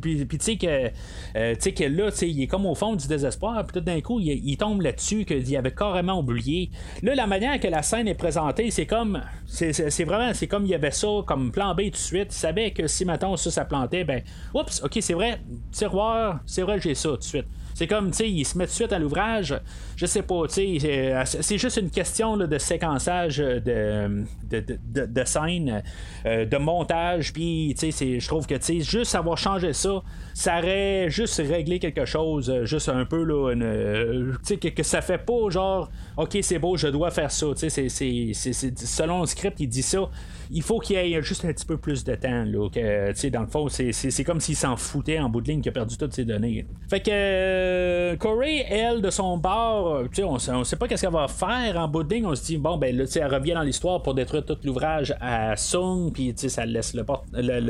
[0.00, 0.90] puis tu sais que,
[1.36, 4.56] euh, que là, il est comme au fond du désespoir, puis tout d'un coup, il,
[4.56, 6.70] tombe là-dessus qu'il avait carrément oublié.
[7.02, 9.22] Là, la manière que la scène est présentée, c'est comme.
[9.46, 10.32] C'est vraiment.
[10.32, 12.28] C'est comme il y avait ça comme plan B tout de suite.
[12.30, 14.22] Il savait que si maintenant ça, ça plantait, ben.
[14.54, 15.40] Oups, ok, c'est vrai,
[15.70, 17.46] tiroir, c'est vrai, j'ai ça tout de suite.
[17.78, 19.54] C'est comme, tu sais, il se met tout de suite à l'ouvrage.
[19.94, 25.24] Je sais pas, tu sais, c'est juste une question de séquençage de, de, de, de
[25.24, 25.84] scène,
[26.26, 27.32] euh, de montage.
[27.32, 30.02] Puis, tu sais, je trouve que, tu sais, juste avoir changé ça,
[30.34, 34.66] ça aurait juste réglé quelque chose, euh, juste un peu, là, euh, tu sais, que,
[34.66, 37.46] que, ça fait pas genre, ok, c'est beau, je dois faire ça.
[37.56, 40.10] Tu sais, c'est selon le script, il dit ça
[40.50, 42.44] il faut qu'il y ait juste un petit peu plus de temps.
[42.44, 45.70] Là, que, dans le fond, c'est, comme s'il s'en foutait en bout de ligne qu'il
[45.70, 46.66] a perdu toutes ses données.
[46.88, 51.28] Fait que euh, Corey, elle, de son bord, on, on sait pas qu'est-ce qu'elle va
[51.28, 52.26] faire en bout de ligne.
[52.26, 55.56] On se dit, bon, ben là, elle revient dans l'histoire pour détruire tout l'ouvrage à
[55.56, 57.04] Sung, puis ça laisse le,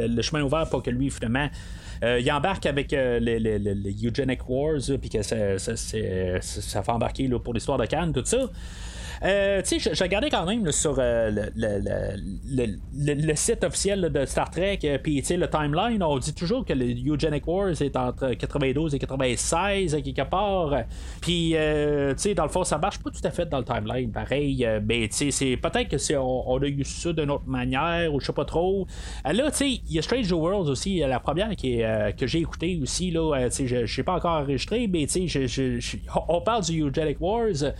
[0.08, 1.48] le, chemin ouvert pour que lui, finalement,
[2.04, 7.26] euh, il embarque avec euh, les, Eugenic Wars, puis que ça, ça, ça, fait embarquer
[7.26, 8.48] là, pour l'histoire de Cannes, tout ça.
[9.24, 14.78] Euh, tu sais, j'ai regardé quand même sur euh, le, site officiel de Star Trek,
[14.84, 18.98] euh, puis le timeline, on dit toujours que le Eugenic Wars est entre 92 et
[18.98, 20.74] 96 quelque part.
[21.20, 24.10] Puis, tu sais, dans le fond, ça marche pas tout à fait dans le timeline,
[24.10, 24.66] pareil.
[24.84, 28.26] mais tu sais, peut-être que c'est on, a eu ça d'une autre manière, ou je
[28.26, 28.86] sais pas trop.
[29.24, 31.80] là, tu sais, il y a Strange Worlds aussi, la première qui
[32.16, 35.78] que j'ai écouté aussi, là, tu sais, je sais pas encore enregistré, mais tu sais,
[36.28, 37.72] on parle du Eugenic Wars,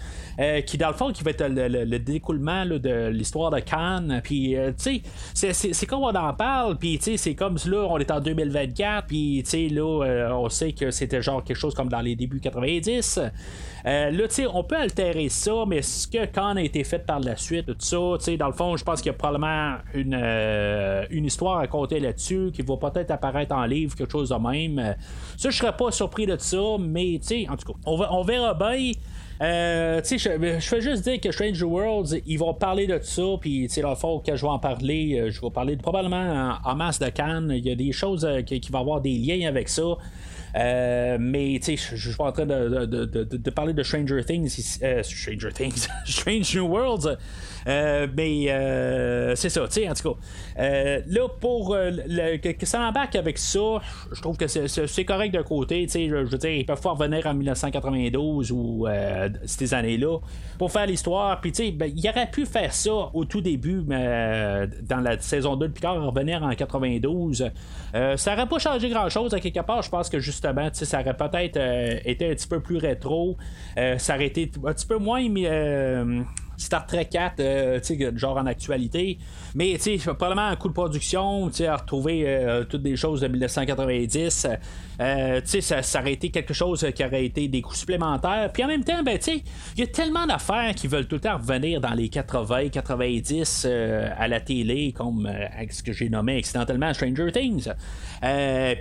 [0.67, 4.21] qui dans le fond, qui le, découlement de l'histoire de Cannes.
[4.23, 5.03] Puis, euh, tu
[5.35, 6.77] sais, c'est comme on en parle.
[6.77, 9.07] Puis, tu sais, c'est comme là, on est en 2024.
[9.07, 12.17] Puis, tu sais, là, euh, on sait que c'était genre quelque chose comme dans les
[12.17, 13.21] débuts 90.
[13.87, 16.99] Euh, là, tu sais, on peut altérer ça, mais ce que Cannes a été fait
[16.99, 19.19] par la suite, tout ça, tu sais, dans le fond, je pense qu'il y a
[19.19, 20.15] probablement une,
[21.11, 24.97] une histoire à compter là-dessus qui va peut-être apparaître en livre, quelque chose de même.
[25.37, 28.23] Ça, je serais pas surpris de ça, mais, tu sais, en tout cas, on, on
[28.23, 28.93] verra bien.
[29.41, 33.69] Euh, je, je fais juste dire que Strange Worlds, ils vont parler de ça, puis
[33.81, 36.99] dans le fond, que je vais en parler, euh, je vais parler probablement en, masse
[36.99, 37.53] de Cannes.
[37.55, 39.97] Il y a des choses euh, qui, vont avoir des liens avec ça.
[40.57, 44.25] Euh, mais tu sais, je suis en train de, de, de, de, parler de Stranger
[44.25, 47.17] Things, euh, Stranger Things, Strange New Worlds.
[47.69, 50.19] Euh, mais euh, c'est ça, tu sais, en tout cas.
[50.59, 53.81] Euh, là, pour le, que, ça embarque avec ça,
[54.13, 56.93] je trouve que c'est correct d'un côté, tu sais, je, veux dire, ils peuvent pas
[56.93, 58.87] revenir en 1992 ou
[59.45, 60.19] ces années-là
[60.57, 61.41] pour faire l'histoire.
[61.41, 65.19] Puis, tu sais, ben, il aurait pu faire ça au tout début, mais dans la
[65.19, 67.51] saison 2 de Picard, revenir en 92.
[67.93, 69.83] ça aurait pas changé grand-chose à quelque part.
[69.83, 71.59] Je pense que justement, tu sais, ça aurait peut-être
[72.07, 73.37] été un petit peu plus rétro.
[73.99, 75.19] ça aurait été un petit peu moins.
[76.59, 77.81] Star Trek 4, euh,
[78.17, 79.19] genre en actualité.
[79.55, 84.49] Mais probablement un coup de production, à retrouver euh, toutes des choses de 1990.
[85.01, 88.51] Euh, ça, ça aurait été quelque chose qui aurait été des coûts supplémentaires.
[88.53, 89.43] Puis en même temps, ben, il
[89.81, 93.67] y a tellement d'affaires qui veulent tout le temps revenir dans les 80, 90
[94.17, 95.31] à la télé, comme
[95.71, 97.69] ce que j'ai nommé accidentellement Stranger Things.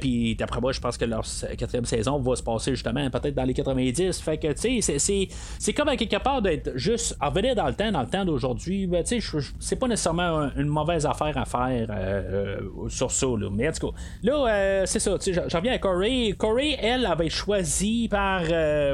[0.02, 1.24] puis d'après moi, je pense que leur
[1.58, 4.20] quatrième saison va se passer justement peut-être dans les 90.
[4.20, 5.28] Fait que, tu sais,
[5.60, 8.88] c'est comme à quelque part d'être juste revenir dans le temps, dans le temps d'aujourd'hui,
[8.88, 13.27] ben, c'est pas nécessairement une mauvaise affaire à faire euh, euh, sur ça.
[13.27, 13.49] Là.
[13.51, 13.91] Mais en tout
[14.23, 15.17] là, euh, c'est ça.
[15.47, 16.34] J'en reviens à Corey.
[16.38, 18.43] Corey, elle, avait choisi par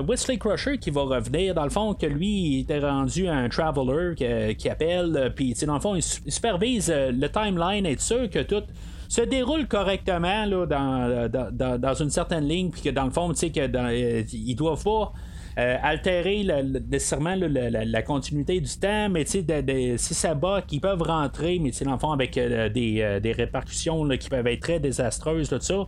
[0.07, 1.53] Wesley Crusher qui va revenir.
[1.53, 4.15] Dans le fond, que lui, il était rendu un traveler
[4.57, 5.33] qui, appelle.
[5.35, 8.63] Puis, dans le fond, il, supervise le timeline, être sûr que tout
[9.09, 11.29] se déroule correctement dans,
[11.77, 15.13] dans, une certaine ligne, puis que dans le fond, tu sais, qu'ils doivent pas
[15.57, 16.43] euh, altérer
[16.89, 19.43] nécessairement la, continuité du temps, mais si
[19.97, 24.07] ça bat, qu'ils peuvent rentrer, mais dans le fond, avec euh, des, euh, des, répercussions
[24.17, 25.85] qui peuvent être très désastreuses, tout ça.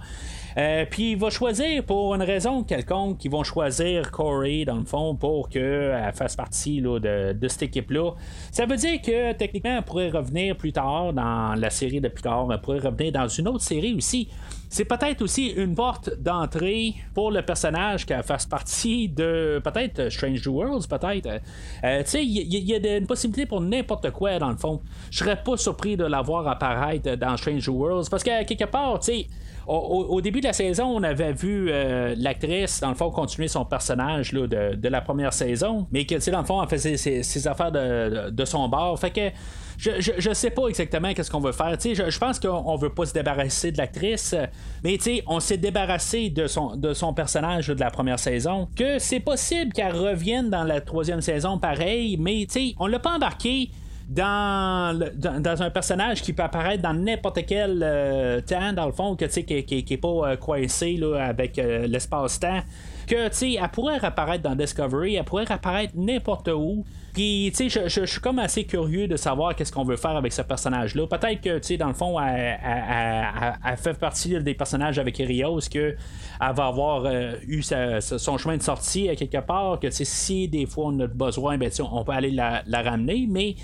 [0.89, 5.15] Puis il va choisir pour une raison quelconque, ils vont choisir Corey dans le fond
[5.15, 8.11] pour qu'elle fasse partie de, cette équipe-là.
[8.51, 12.47] Ça veut dire que techniquement, elle pourrait revenir plus tard dans la série de Picard,
[12.51, 14.29] elle pourrait revenir dans une autre série aussi
[14.75, 20.45] c'est peut-être aussi une porte d'entrée pour le personnage qui fasse partie de peut-être Strange
[20.45, 21.41] Worlds, peut-être.
[21.83, 24.81] Euh, tu sais, il y, a une possibilité pour n'importe quoi dans le fond.
[25.11, 28.99] Je serais pas surpris de la voir apparaître dans Strange Worlds parce que quelque part,
[28.99, 29.27] tu sais,
[29.67, 31.69] au, début de la saison, on avait vu
[32.17, 36.45] l'actrice, dans le fond, continuer son personnage de, la première saison, mais que, dans le
[36.45, 38.99] fond, elle faisait ses, affaires de, son bord.
[38.99, 39.29] Fait que
[39.77, 41.77] je, je, sais pas exactement qu'est-ce qu'on veut faire.
[41.81, 44.35] Je, je pense qu'on veut pas se débarrasser de l'actrice,
[44.83, 44.97] mais
[45.27, 48.69] on s'est débarrassé de son, de son personnage de la première saison.
[48.75, 52.47] Que c'est possible qu'elle revienne dans la troisième saison pareil, mais
[52.79, 53.69] on l'a pas embarqué.
[54.07, 59.15] Dans, dans, un personnage qui peut apparaître dans n'importe quel euh, temps, dans le fond,
[59.15, 62.61] que, qui, qui, qui pas euh, coincé là, avec euh, l'espace-temps
[63.07, 66.85] que, elle pourrait apparaître dans Discovery, elle pourrait apparaître n'importe où.
[67.13, 70.33] Puis, tu sais, je, suis comme assez curieux de savoir qu'est-ce qu'on veut faire avec
[70.33, 71.07] ce personnage-là.
[71.07, 75.95] Peut-être que, tu sais, dans le fond, elle, fait partie des personnages avec Erios, que
[76.41, 77.05] elle va avoir
[77.47, 81.07] eu son chemin de sortie quelque part, que, tu sais, si des fois on a
[81.07, 83.55] besoin, ben, on peut aller la ramener, mais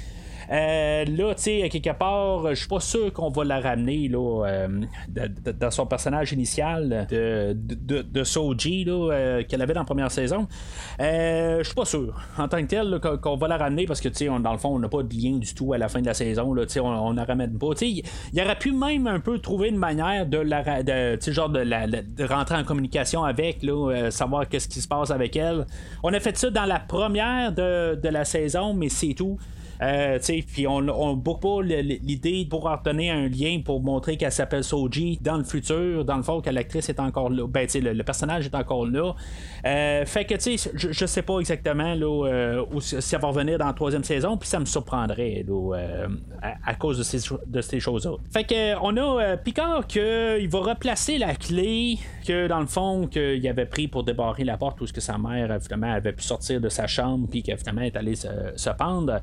[0.49, 4.45] euh, là, tu sais, quelque part, je suis pas sûr qu'on va la ramener là,
[4.45, 4.82] euh,
[5.60, 10.47] dans son personnage initial de, de, Soji euh, qu'elle avait dans la première saison.
[10.99, 14.15] je suis pas sûr, en tant que tel, qu'on va la ramener parce que, tu
[14.15, 16.06] sais, dans le fond, on n'a pas de lien du tout à la fin de
[16.06, 16.54] la saison.
[16.54, 17.71] Là, on, on la ramène pas.
[17.82, 21.63] Il y aurait pu même un peu trouver une manière de la, de, genre de,
[21.63, 25.65] de rentrer en communication avec, là, savoir qu'est-ce qui se passe avec elle.
[26.04, 29.38] On a fait ça dans la première de, de la saison, mais c'est tout.
[29.82, 34.32] Euh, puis on, on boucle pas l'idée pour en donner un lien pour montrer qu'elle
[34.32, 37.94] s'appelle Soji dans le futur, dans le fond que l'actrice est encore là, ben le,
[37.94, 39.15] le, personnage est encore là.
[39.65, 43.28] Euh, fait que tu sais, je, sais pas exactement là, euh, où, si elle va
[43.30, 46.08] revenir dans la troisième saison, puis ça me surprendrait là,
[46.63, 48.17] à, cause de ces, de ces choses-là.
[48.32, 53.48] Fait que on a Picard qu'il va replacer la clé que dans le fond qu'il
[53.48, 56.62] avait pris pour débarrer la porte où ce que sa mère finalement avait pu sortir
[56.62, 59.22] de sa chambre puis qu'elle est allée se pendre.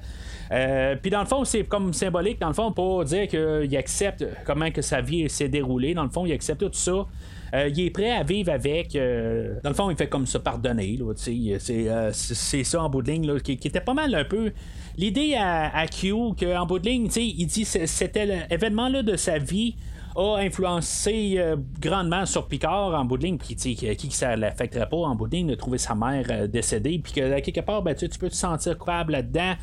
[0.51, 4.25] Euh, puis dans le fond, c'est comme symbolique, dans le fond, pour dire qu'il accepte
[4.45, 5.95] comment que sa vie s'est déroulée.
[5.95, 7.07] Dans le fond, il accepte tout ça.
[7.55, 8.95] Euh, il est prêt à vivre avec.
[8.95, 10.99] Euh, dans le fond, il fait comme se pardonner.
[11.17, 14.53] c'est, ça en bout de ligne, qui, était pas mal un peu.
[14.97, 19.77] L'idée à, Q, qu'en bout de ligne, il dit c'était l'événement de sa vie
[20.17, 21.41] a influencé
[21.79, 25.29] grandement sur Picard en bout de ligne, puis qui, qui ça l'affecterait pas en bout
[25.29, 28.35] de ligne de trouver sa mère décédée, puis que quelque part, ben, tu peux te
[28.35, 29.55] sentir coupable là-dedans.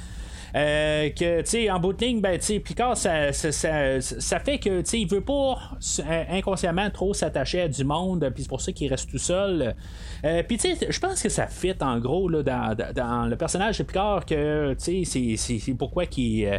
[0.56, 4.58] Euh, que, tu sais, en bout de ligne, ben, tu sais, Picard, ça, ça, fait
[4.58, 5.60] que, tu sais, il veut pas
[6.00, 9.76] euh, inconsciemment trop s'attacher à du monde, puis c'est pour ça qu'il reste tout seul.
[10.24, 13.80] Euh, puis, tu sais, je pense que ça fit, en gros, là, dans, le personnage
[13.80, 16.50] de Picard, que, tu sais, c'est pourquoi qu'il.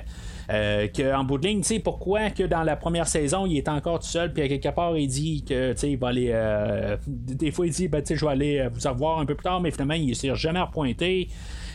[0.48, 3.56] Euh, que en bout de ligne, tu sais, pourquoi que dans la première saison, il
[3.56, 6.09] est encore tout seul, puis à quelque part, il dit que, tu sais, il va
[6.09, 6.96] aller.
[7.09, 9.44] des fois, il dit, ben, tu sais, je vais aller vous revoir un peu plus
[9.44, 11.28] tard, mais finalement, il s'est jamais repointé.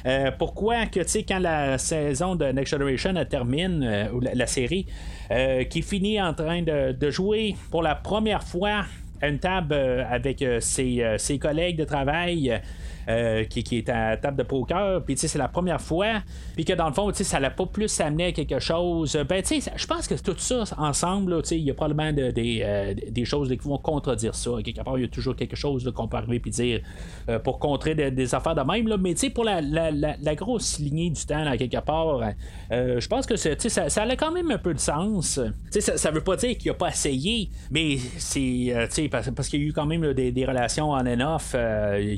[0.05, 4.47] Euh, pourquoi que, tu sais, quand la saison de Next Generation termine, euh, ou la,
[4.47, 4.85] série,
[5.31, 8.85] euh, qui finit en train de, jouer pour la première fois
[9.21, 9.73] une table
[10.09, 12.61] avec ses, collègues de travail
[13.09, 16.21] euh, qui, est à table de poker, puis c'est la première fois,
[16.53, 19.17] puis que dans le fond, ça l'a pas plus amené à quelque chose.
[19.27, 23.49] Ben, je pense que tout ça ensemble, il y a probablement de, euh, des choses
[23.49, 24.51] qui vont contredire ça.
[24.63, 26.81] Quelque part, il y a toujours quelque chose qu'on peut arriver puis dire
[27.27, 28.87] euh, pour contrer des, affaires de même.
[28.87, 28.97] Là.
[28.97, 32.21] Mais pour la, la, grosse lignée du temps, là, quelque part,
[32.69, 35.39] je pense que ça, ça a quand même un peu de sens.
[35.71, 39.65] ça, ça veut pas dire qu'il a pas essayé, mais c'est parce, parce qu'il y
[39.65, 41.53] a eu quand même des, relations on and off.
[41.53, 41.59] Il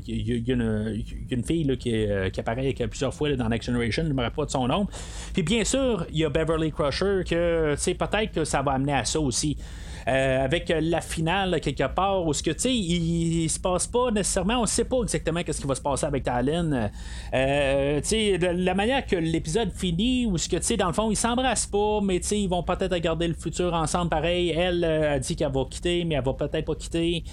[0.08, 3.66] y, a une il y a une fille euh, qui, apparaît plusieurs fois dans Next
[3.66, 4.88] Generation, je ne me rappelle pas de son nom.
[5.34, 9.06] Puis bien sûr, il y a Beverly Crusher que peut-être que ça va amener à
[9.06, 9.58] ça aussi.
[10.08, 14.12] Euh, avec la finale quelque part où ce que tu sais il, se passe pas
[14.12, 16.90] nécessairement on sait pas exactement qu'est-ce qui va se passer avec Talon
[17.34, 20.94] euh, tu sais la manière que l'épisode finit où ce que tu sais dans le
[20.94, 24.50] fond ils s'embrassent pas mais tu sais ils vont peut-être regarder le futur ensemble pareil
[24.50, 27.24] elle a dit qu'elle va quitter mais elle va peut-être pas quitter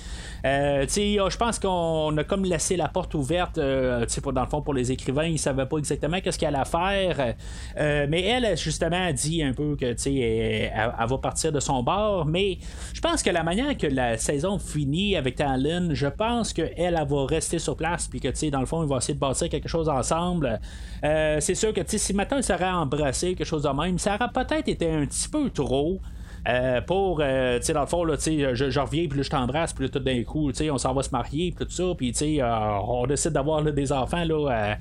[0.45, 4.75] euh, je pense qu'on a comme laissé la porte ouverte, euh, dans le fond, pour
[4.75, 7.35] les écrivains, ils savaient pas exactement qu'est-ce qu'elle allait faire.
[7.79, 11.83] Euh, mais elle, justement, a dit un peu que, elle, elle, va partir de son
[11.83, 12.27] bord.
[12.27, 12.59] Mais
[12.93, 17.07] je pense que la manière que la saison finit avec Talon, je pense qu'elle, elle
[17.09, 19.69] va rester sur place, puis que, dans le fond, ils vont essayer de bâtir quelque
[19.69, 20.61] chose ensemble.
[21.03, 24.91] c'est sûr que, si maintenant ils embrassé, quelque chose de même, ça aurait peut-être été
[24.91, 26.01] un petit peu trop.
[26.49, 29.73] Euh, pour, euh, tu sais, dans le fond, là, je, je reviens, puis je t'embrasse,
[29.73, 32.13] puis tout d'un coup, tu sais, on s'en va se marier, puis tout ça, puis,
[32.13, 34.77] tu sais, euh, on décide d'avoir des enfants, là,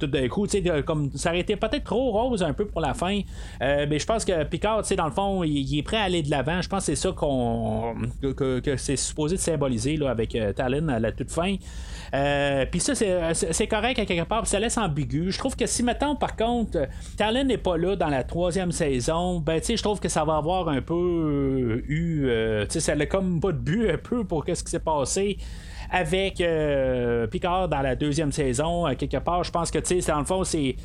[0.00, 2.80] tout d'un coup, tu sais, comme ça aurait été peut-être trop rose un peu pour
[2.80, 3.20] la fin,
[3.60, 6.22] mais je pense que Picard, tu sais, dans le fond, il, est prêt à aller
[6.22, 6.62] de l'avant.
[6.62, 10.88] Je pense que c'est ça qu'on que, que, c'est supposé de symboliser là, avec Talon
[10.88, 11.56] à la toute fin.
[12.70, 12.94] Puis ça,
[13.34, 15.30] c'est correct à quelque part, ça laisse ambigu.
[15.30, 19.40] Je trouve que si maintenant, par contre, Talon n'est pas là dans la troisième saison,
[19.40, 22.28] ben, tu sais, je trouve que ça va avoir un peu eu.
[22.62, 25.38] tu sais, ça n'a comme pas de but un peu pour qu'est-ce qui s'est passé
[25.90, 29.44] avec euh, Picard dans la deuxième saison, euh, quelque part.
[29.44, 30.76] Je pense que, tu sais, dans le fond, c'est,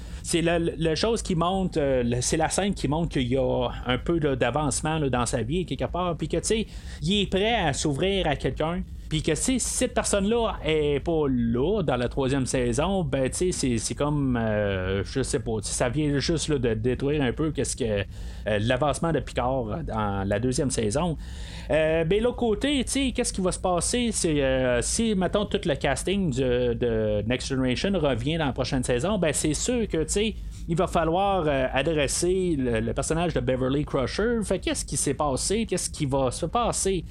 [0.41, 4.19] la, chose qui montre, euh, c'est la scène qui montre qu'il y a un peu
[4.19, 6.67] d'avancement dans sa vie, quelque part, puis que, tu sais,
[7.01, 8.83] il est prêt à s'ouvrir à quelqu'un.
[9.11, 13.77] Puis que si cette personne-là est pas là dans la troisième saison, ben tu sais,
[13.77, 14.39] c'est comme
[15.03, 18.05] je sais pas, ça vient juste là, de détruire un peu qu'est-ce que
[18.45, 21.17] l'avancement de Picard dans la deuxième saison.
[21.71, 24.09] Euh, ben, l'autre côté, qu'est-ce qui va se passer?
[24.11, 29.17] C'est, euh, si, mettons, tout le casting de, Next Generation revient dans la prochaine saison,
[29.17, 30.35] ben, c'est sûr que, tu
[30.67, 34.39] il va falloir euh, adresser le, personnage de Beverly Crusher.
[34.43, 35.65] Fait qu'est-ce qui s'est passé?
[35.65, 37.05] Qu'est-ce qui va se passer?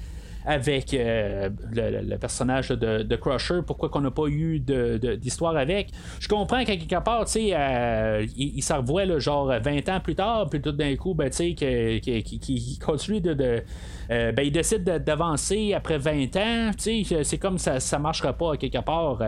[0.45, 5.89] Avec euh, le, personnage de, Crusher, pourquoi qu'on n'a pas eu d'histoire avec.
[6.19, 10.15] Je comprends qu'à quelque part, tu sais, euh, il, s'en revoit genre 20 ans plus
[10.15, 13.63] tard, puis tout d'un coup, ben, tu sais, qu'il continue de.
[14.11, 18.33] Euh, ben, il décide d'avancer après 20 ans, tu sais, c'est comme ça, ça marchera
[18.33, 19.19] pas à quelque part.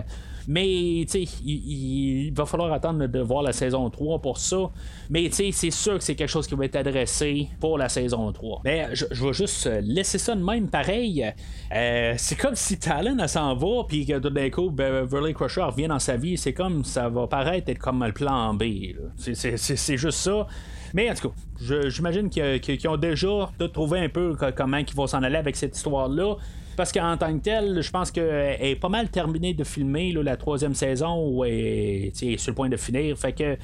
[0.48, 1.08] Mais il,
[1.46, 4.70] il, va falloir attendre de voir la saison 3 pour ça.
[5.10, 8.62] Mais c'est sûr que c'est quelque chose qui va être adressé pour la saison 3.
[8.64, 11.32] Mais je, vais juste laisser ça de même pareil.
[11.74, 15.88] Euh, c'est comme si Talon s'en va, puis que tout d'un coup, Beverly Crusher revient
[15.88, 16.38] dans sa vie.
[16.38, 18.64] C'est comme ça va paraître être comme le plan B.
[19.18, 20.48] C'est juste ça.
[20.94, 21.36] Mais en tout cas,
[21.89, 26.36] j'imagine qu'ils ont déjà trouvé un peu comment ils vont s'en aller avec cette histoire-là.
[26.76, 30.38] Parce qu'en tant que tel, je pense qu'elle est pas mal terminée de filmer la
[30.38, 33.17] troisième saison où elle est sur le point de finir.
[33.17, 33.57] Fait que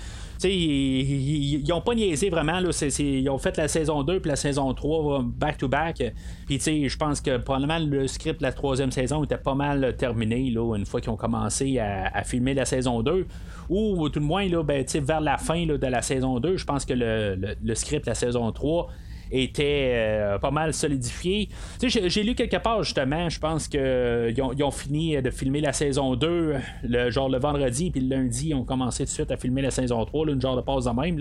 [0.44, 2.60] ils, ils, ont pas niaisé vraiment.
[2.60, 6.14] Là, ils ont fait la saison 2 puis la saison 3 back-to-back.
[6.46, 10.50] Puis je pense que probablement le script de la troisième saison était pas mal terminé
[10.52, 13.26] là, une fois qu'ils ont commencé à, filmer la saison 2.
[13.70, 16.86] Ou tout le moins là, ben, vers la fin de la saison 2, je pense
[16.86, 18.90] que le, le script de la saison 3
[19.32, 21.50] était euh, pas mal solidifié.
[21.82, 26.16] J'ai lu quelque part justement, je pense qu'ils euh, ont, fini de filmer la saison
[26.16, 29.38] 2, le, genre le vendredi, puis le lundi, ils ont commencé tout de suite à
[29.38, 31.20] filmer la saison 3, là, une genre de pause de même.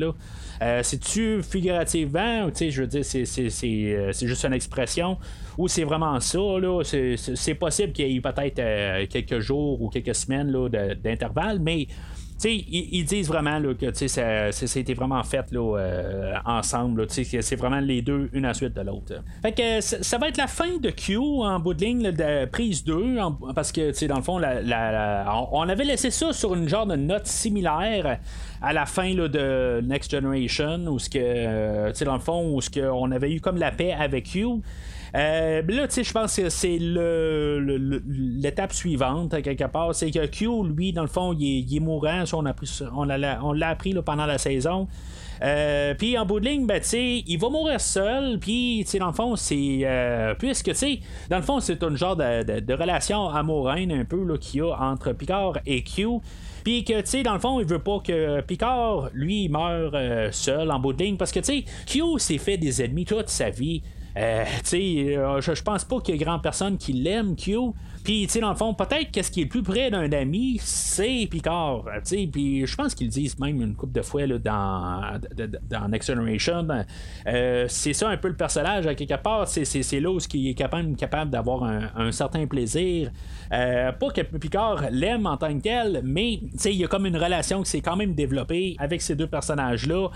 [0.63, 5.19] Euh, C'est-tu figurativement, je veux dire, c'est juste une expression,
[5.57, 10.15] ou c'est vraiment ça, là, c'est possible qu'il y ait peut-être quelques jours ou quelques
[10.15, 10.53] semaines
[11.03, 11.89] d'intervalle, mais
[12.45, 17.07] ils, ils, disent vraiment que ça, c'était vraiment fait euh, ensemble.
[17.09, 19.15] c'est vraiment les deux, une à suite de l'autre.
[19.43, 22.85] Fait que ça, va être la fin de Q en bout de ligne de prise
[22.85, 23.17] 2,
[23.55, 28.19] parce que dans le fond, on, avait laissé ça sur une genre de note similaire
[28.63, 32.69] à la fin de Next Generation, où ce que, euh, dans le fond, où ce
[32.91, 34.47] on avait eu comme la paix avec Q.
[35.15, 39.95] Euh, là, tu sais, je pense que c'est l'étape suivante, quelque part.
[39.95, 42.25] C'est que Q, lui, dans le fond, il est, mourant.
[42.33, 42.55] on, a
[43.43, 44.89] on, l'a appris pendant la saison.
[45.41, 48.39] Euh, puis en bout de ligne, ben, il va mourir seul.
[48.39, 49.81] Puis, dans le fond, c'est.
[49.85, 50.99] Euh, puisque, tu
[51.31, 55.13] dans le fond, c'est un genre de, relation amoureuse un peu qu'il y a entre
[55.13, 56.21] Picard et Q.
[56.65, 59.93] Puis que, tu sais, dans le fond, il veut pas que Picard, lui, meure
[60.33, 61.17] seul en bout de ligne.
[61.17, 63.83] Parce que, tu sais, Q s'est fait des ennemis toute sa vie.
[64.19, 64.45] Euh,
[64.75, 67.57] euh, je, pense pas qu'il y ait grand personne qui l'aime, Q.
[68.03, 71.85] Puis, dans le fond, peut-être qu'est-ce qui est le plus près d'un ami, c'est Picard.
[71.87, 75.21] Euh, puis je pense qu'ils le disent même une couple de fois là, dans,
[75.69, 76.67] dans Next Generation.
[77.69, 79.47] c'est ça un peu le personnage, à quelque part.
[79.47, 83.11] C'est là où il est capable, capable d'avoir un, certain plaisir.
[83.51, 87.63] pas que Picard l'aime en tant que tel, mais il y a comme une relation
[87.63, 90.09] qui s'est quand même développée avec ces deux personnages-là.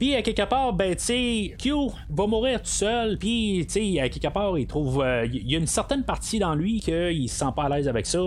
[0.00, 1.72] Puis, à quelque part, ben, tu Q
[2.08, 3.18] va mourir tout seul.
[3.18, 5.02] Puis, tu sais, à quelque part, il trouve.
[5.02, 7.86] Euh, il y a une certaine partie dans lui qu'il se sent pas à l'aise
[7.86, 8.18] avec ça.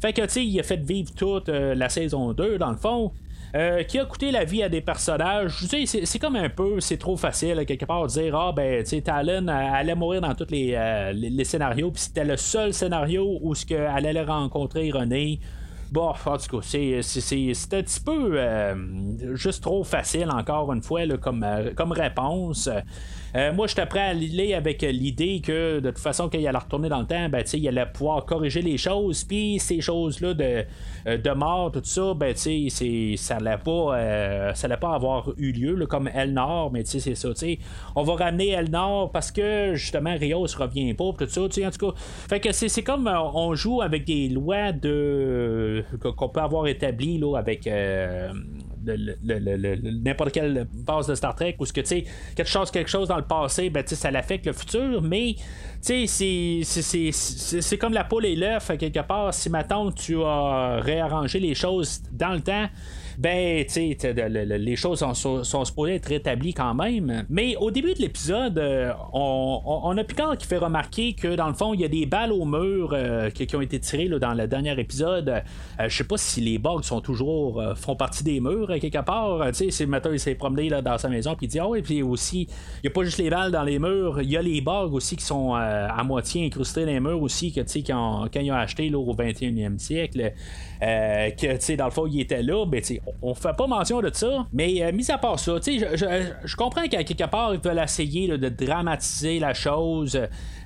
[0.00, 2.78] Fait que, tu sais, il a fait vivre toute euh, la saison 2, dans le
[2.78, 3.12] fond.
[3.54, 5.58] Euh, qui a coûté la vie à des personnages.
[5.60, 8.52] Je sais, c'est comme un peu, c'est trop facile, à quelque part, de dire Ah,
[8.56, 12.72] ben, tu sais, Talon allait mourir dans tous les, les, scénarios, puis c'était le seul
[12.72, 15.38] scénario où ce qu'elle allait rencontrer René.
[15.90, 18.74] Bon, en tout cas, c'est, un petit peu euh,
[19.34, 22.70] juste trop facile, encore une fois, comme, euh, comme réponse.
[23.34, 26.88] Euh, moi, j'étais prêt à l'îler avec l'idée que de toute façon, qu'il allait retourner
[26.88, 29.24] dans le temps, ben, il allait pouvoir corriger les choses.
[29.24, 30.64] Puis ces choses-là de,
[31.06, 36.08] euh, de mort, tout ça, ben, ça n'allait pas, ça pas avoir eu lieu, comme
[36.14, 37.28] Elnor, mais c'est ça.
[37.96, 41.42] On va ramener Elnor parce que justement, Rios revient pas, tout ça.
[41.42, 45.79] En tout cas, fait que c'est comme on joue avec des lois de
[46.16, 47.68] qu'on peut avoir établies là, avec
[48.84, 52.04] n'importe quelle base de Star Trek où ce que tu sais
[52.34, 55.34] quelque chose quelque chose dans le passé ben ça l'affecte le futur mais
[55.84, 59.34] tu sais c'est comme la poule et l'œuf quelque part.
[59.34, 62.68] Si maintenant tu as réarrangé les choses dans le temps
[63.20, 67.26] ben, tu sais, les choses sont, sont, supposées être rétablies quand même.
[67.28, 71.52] Mais au début de l'épisode, euh, on, a Picard qui fait remarquer que dans le
[71.52, 74.46] fond, il y a des balles au mur euh, qui, ont été tirées dans le
[74.46, 75.28] dernier épisode.
[75.28, 79.48] Euh, je sais pas si les bugs sont toujours font partie des murs quelque part.
[79.48, 82.02] Tu sais, il s'est promené là, dans sa maison puis il dit ah oui, puis
[82.02, 84.62] aussi, il n'y a pas juste les balles dans les murs, il y a les
[84.62, 88.28] bugs aussi qui sont à moitié incrustés dans les murs aussi que tu sais quand,
[88.32, 90.32] quand ont acheté là, au 21e siècle.
[90.82, 93.66] Euh, que, tu sais, dans le fond, il était là, ben, tu on fait pas
[93.66, 97.28] mention de ça, mais euh, mis à part ça, tu sais, je, comprends qu'à quelque
[97.28, 100.18] part, ils veulent essayer de dramatiser la chose,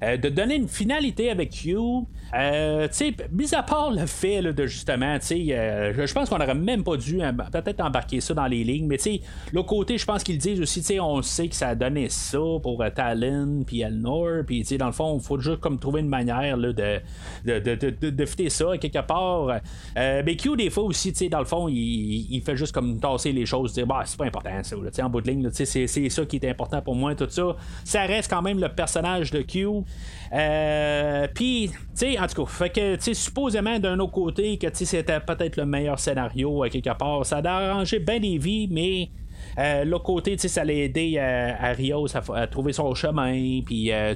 [0.02, 1.54] euh, de donner une finalité avec.
[2.34, 6.82] Euh, tu mis à part le fait de justement, tu je pense qu'on aurait même
[6.82, 7.18] pas dû
[7.52, 9.20] peut-être embarquer ça dans les lignes, mais tu sais,
[9.52, 12.38] l'autre côté, je pense qu'ils disent aussi, tu on sait que ça a donné ça
[12.62, 16.08] pour Talon puis Elnor, puis tu dans le fond, il faut juste comme trouver une
[16.08, 17.00] manière là, de,
[17.44, 19.60] de, de, de, ça quelque part.
[20.04, 23.46] Euh, mais Q, des fois aussi, dans le fond, il, fait juste comme tasser les
[23.46, 24.76] choses, dire, bah, c'est pas important ça,
[25.06, 27.56] en bout de ligne, c'est, ça qui est important pour moi, tout ça.
[27.84, 29.66] Ça reste quand même le personnage de Q.
[30.32, 34.58] Euh, Puis, tu sais, en tout cas, fait que, tu sais, supposément d'un autre côté,
[34.58, 37.24] que c'était peut-être le meilleur scénario quelque part.
[37.24, 39.08] Ça a arrangé bien des vies, mais
[39.58, 44.14] euh, l'autre côté, ça l'a aidé euh, à, Rios à, trouver son chemin, puis euh,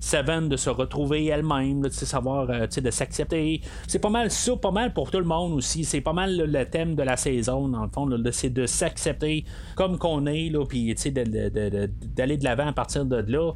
[0.00, 3.60] Seven de se retrouver elle-même, savoir de s'accepter.
[3.86, 5.84] C'est pas mal ça, pas mal pour tout le monde aussi.
[5.84, 9.98] C'est pas mal le thème de la saison, dans le fond, c'est de s'accepter comme
[9.98, 13.52] qu'on est, puis d'aller de l'avant à partir de là.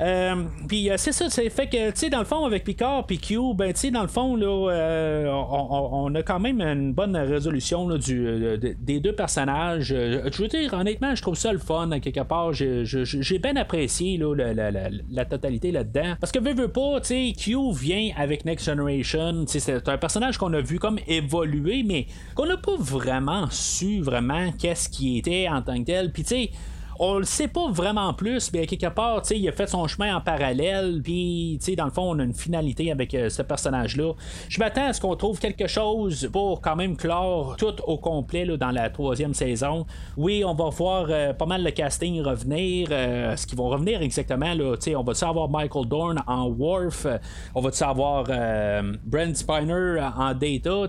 [0.00, 3.04] Euh, puis euh, c'est ça, c'est fait que, tu sais, dans le fond, avec Picard
[3.10, 6.92] et Q, ben, tu sais, dans le fond, là, euh, on, a quand même une
[6.92, 9.88] bonne résolution du, des deux personnages.
[9.88, 12.52] je veux dire, honnêtement, je trouve ça le fun, à quelque part.
[12.52, 16.14] J'ai bien apprécié là, la, totalité là-dedans.
[16.20, 19.44] Parce que, veux, veux pas, tu sais, Q vient avec Next Generation.
[19.46, 24.52] C'est un personnage qu'on a vu comme évoluer, mais qu'on n'a pas vraiment su vraiment
[24.52, 26.12] qu'est-ce qui était en tant que tel.
[26.12, 26.50] Puis, tu sais,
[26.98, 30.20] on le sait pas vraiment plus, mais quelque part, il a fait son chemin en
[30.20, 34.12] parallèle, puis dans le fond, on a une finalité avec euh, ce personnage-là.
[34.48, 38.44] Je m'attends à ce qu'on trouve quelque chose pour quand même clore tout au complet
[38.44, 39.86] là, dans la troisième saison.
[40.16, 42.88] Oui, on va voir euh, pas mal le casting revenir.
[42.90, 47.06] Euh, ce qui vont revenir exactement, là, on va savoir Michael Dorn en Worf,
[47.54, 50.88] on va savoir Brent Spiner en Data.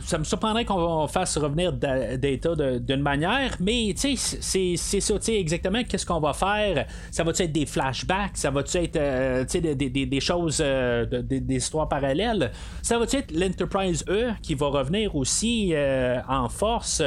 [0.00, 5.38] ça me surprendrait qu'on fasse revenir Data d'une manière, mais c'est c'est ça, tu sais,
[5.38, 6.86] exactement qu'est-ce qu'on va faire?
[7.12, 8.36] Ça va-tu être des flashbacks?
[8.36, 12.50] Ça va-tu être euh, des, choses, euh, des, histoires parallèles?
[12.82, 17.02] Ça va-tu être l'Enterprise E qui va revenir aussi euh, en force?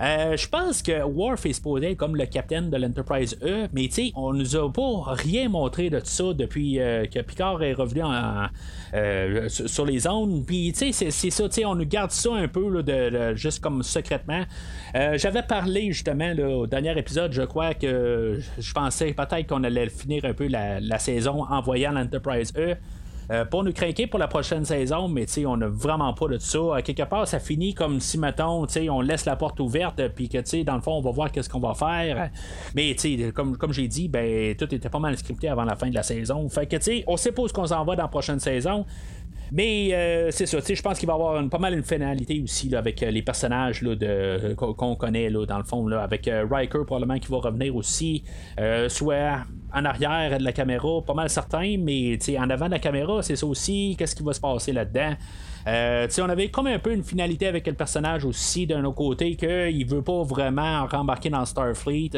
[0.00, 3.94] je pense que Worf est supposé être comme le capitaine de l'Enterprise E, mais tu
[3.94, 8.00] sais, on nous a pas rien montré de ça depuis que Picard est revenu
[9.48, 10.42] sur les zones.
[10.46, 12.82] Puis tu sais, c'est ça, tu sais, on nous garde ça un peu
[13.34, 14.44] juste comme secrètement.
[14.94, 20.24] J'avais parlé justement au dernier épisode je crois que je pensais peut-être qu'on allait finir
[20.24, 22.76] un peu la, saison en voyant l'Enterprise E.
[23.30, 26.82] Euh, pour nous craquer pour la prochaine saison, mais on n'a vraiment pas de ça.
[26.82, 30.74] Quelque part, ça finit comme si, mettons, on laisse la porte ouverte, puis que, dans
[30.74, 32.30] le fond, on va voir qu'est-ce qu'on va faire.
[32.74, 32.96] Mais,
[33.32, 36.02] comme, comme j'ai dit, ben, tout était pas mal scripté avant la fin de la
[36.02, 36.48] saison.
[36.48, 38.84] Fait que, on sait pas où qu'on s'en va dans la prochaine saison.
[39.52, 42.68] Mais euh, c'est ça, je pense qu'il va y avoir pas mal une finalité aussi
[42.68, 46.28] là, avec euh, les personnages là, de, qu'on connaît là, dans le fond, là, avec
[46.28, 48.22] euh, Riker probablement qui va revenir aussi,
[48.88, 53.22] soit en arrière de la caméra, pas mal certain, mais en avant de la caméra,
[53.22, 55.14] c'est ça aussi, qu'est-ce qui va se passer là-dedans?
[55.66, 59.36] Euh, on avait comme un peu une finalité avec le personnage aussi d'un autre côté
[59.36, 62.10] qu'il veut pas vraiment rembarquer dans Starfleet.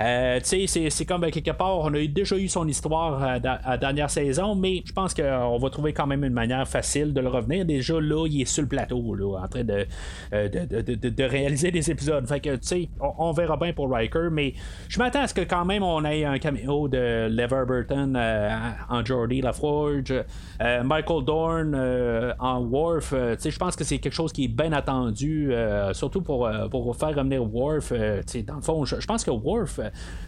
[0.00, 4.54] Euh, c'est comme quelque part, on a déjà eu son histoire à, la dernière saison,
[4.54, 7.64] mais je pense qu'on va trouver quand même une manière facile de le revenir.
[7.64, 9.86] Déjà là, il est sur le plateau là, en train de,
[10.32, 12.26] euh, de, réaliser des épisodes.
[12.26, 12.58] Fait que
[13.00, 14.54] on, on, verra bien pour Riker, mais
[14.88, 18.50] je m'attends à ce que quand même on ait un caméo de Lever Burton euh,
[18.88, 20.12] en Jordy LaForge,
[20.60, 25.52] Michael Dorn en Worf, euh, je pense que c'est quelque chose qui est bien attendu,
[25.52, 27.92] euh, surtout pour, euh, pour faire revenir Worf.
[27.92, 29.78] dans le fond, je, pense que Worf,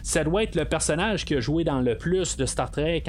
[0.01, 3.03] ça doit être le personnage qui a joué dans le plus de Star Trek.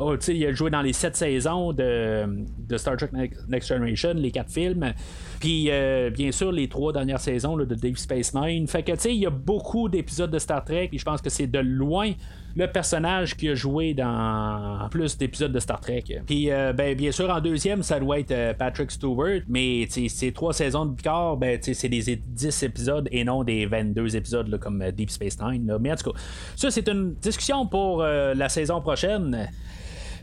[0.00, 2.26] Oh, il a joué dans les sept saisons de,
[2.58, 3.10] de Star Trek
[3.48, 4.92] Next Generation, les quatre films.
[5.40, 5.70] Puis,
[6.14, 8.68] bien sûr, les trois dernières saisons de Deep Space Nine.
[8.68, 11.20] Fait que, tu sais, il y a beaucoup d'épisodes de Star Trek, et je pense
[11.20, 12.12] que c'est de loin
[12.56, 16.04] le personnage qui a joué dans plus d'épisodes de Star Trek.
[16.26, 20.32] Puis, euh, ben, bien sûr, en deuxième, ça doit être euh, Patrick Stewart, mais ces
[20.32, 24.82] trois saisons de Picard, ben, c'est des 10 épisodes et non des 22 épisodes comme
[24.82, 25.76] euh, Deep Space Nine.
[25.80, 26.18] Mais en tout cas,
[26.56, 29.48] ça, c'est une discussion pour la saison prochaine.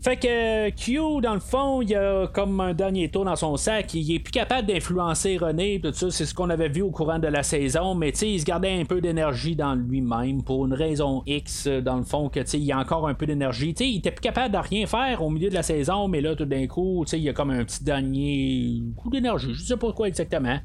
[0.04, 3.94] Fait que Q, dans le fond, il a comme un dernier tour dans son sac.
[3.94, 5.80] Il est plus capable d'influencer René.
[5.80, 7.94] Tout ça, c'est ce qu'on avait vu au courant de la saison.
[7.94, 12.04] Mais il se gardait un peu d'énergie dans lui-même pour une raison X, dans le
[12.04, 13.76] fond, que il y a encore un peu d'énergie.
[13.80, 16.46] il était plus capable de rien faire au milieu de la saison, mais là, tout
[16.46, 19.54] d'un coup, il y a comme un petit dernier coup d'énergie.
[19.54, 20.58] Je sais pas quoi exactement.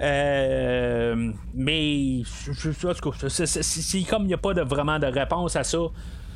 [0.00, 5.78] Euh, mais c'est comme il n'y a pas vraiment de réponse à ça.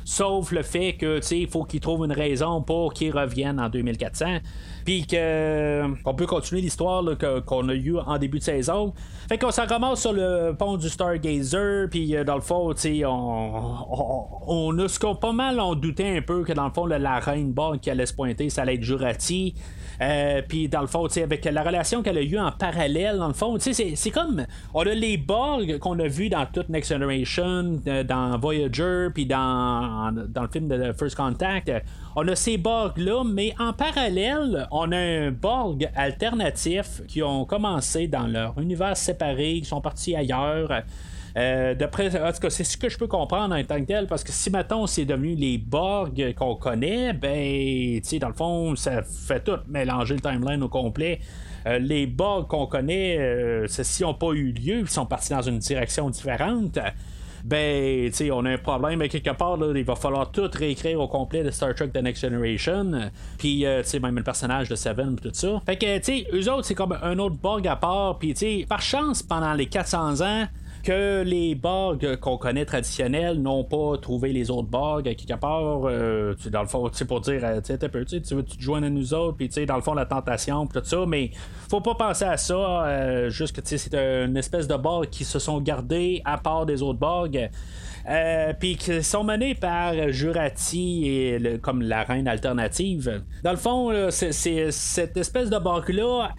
[0.05, 4.39] Sauf le fait que il faut qu'il trouve une raison pour qu'il revienne en 2400.
[4.85, 7.03] Puis qu'on peut continuer l'histoire
[7.45, 8.93] qu'on a eu en début de saison.
[9.29, 11.87] Fait qu'on s'en ramasse sur le pont du Stargazer.
[11.89, 16.17] Puis euh, dans le fond, on, on, on, a ce qu'on pas mal on doutait
[16.17, 18.75] un peu que dans le fond, la reine Borg qui allait se pointer, ça allait
[18.75, 19.55] être Jurati.
[20.01, 23.33] Euh, puis dans le fond, avec la relation qu'elle a eue en parallèle, dans le
[23.33, 24.45] fond, c'est comme.
[24.73, 29.25] On a les Borg qu'on a vus dans toute Next Generation, euh, dans Voyager, puis
[29.25, 31.71] dans, dans le film de First Contact.
[32.15, 38.07] On a ces Borg-là, mais en parallèle, on a un Borg alternatif qui ont commencé
[38.07, 40.83] dans leur univers séparé, qui sont partis ailleurs.
[41.35, 44.23] Euh, en tout cas, c'est ce que je peux comprendre en tant que tel, parce
[44.23, 48.75] que si maintenant c'est devenu les Borg qu'on connaît, ben, tu sais, dans le fond,
[48.75, 51.19] ça fait tout mélanger le timeline au complet.
[51.65, 55.41] Euh, les Borg qu'on connaît, euh, ceux-ci n'ont pas eu lieu, ils sont partis dans
[55.41, 56.77] une direction différente
[57.43, 60.49] ben, tu sais, on a un problème, mais quelque part, là, il va falloir tout
[60.53, 63.11] réécrire au complet de Star Trek The Next Generation.
[63.37, 65.61] Puis, tu sais, même le personnage de Seven, tout ça.
[65.65, 68.17] Fait que, tu sais, eux autres, c'est comme un autre Borg à part.
[68.17, 70.47] Puis, tu sais, par chance, pendant les 400 ans,
[70.83, 75.85] que les Borg qu'on connaît traditionnels n'ont pas trouvé les autres Borg à quelque part.
[75.85, 79.13] Euh, dans le fond, pour dire, euh, tu sais, tu veux te joindre à nous
[79.13, 81.31] autres, puis dans le fond, la tentation, tout ça, mais
[81.69, 82.85] faut pas penser à ça.
[82.85, 86.81] Euh, juste que c'est une espèce de Borg qui se sont gardés à part des
[86.81, 87.49] autres Borg.
[88.09, 93.23] Euh, puis qui sont menés par Jurati et comme la reine alternative.
[93.43, 96.31] Dans le fond, c'est, cette espèce de barque-là,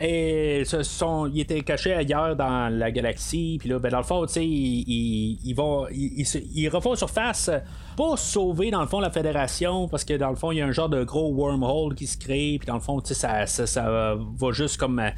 [0.83, 3.57] sont, ils étaient cachés ailleurs dans la galaxie.
[3.61, 7.51] Puis là, ben, dans le fond, ils, ils, vont, ils, ils refont surface
[7.97, 10.67] pour sauver dans le fond la fédération parce que dans le fond il y a
[10.67, 14.17] un genre de gros wormhole qui se crée puis dans le fond ça, ça, ça,
[14.17, 15.11] va juste comme euh,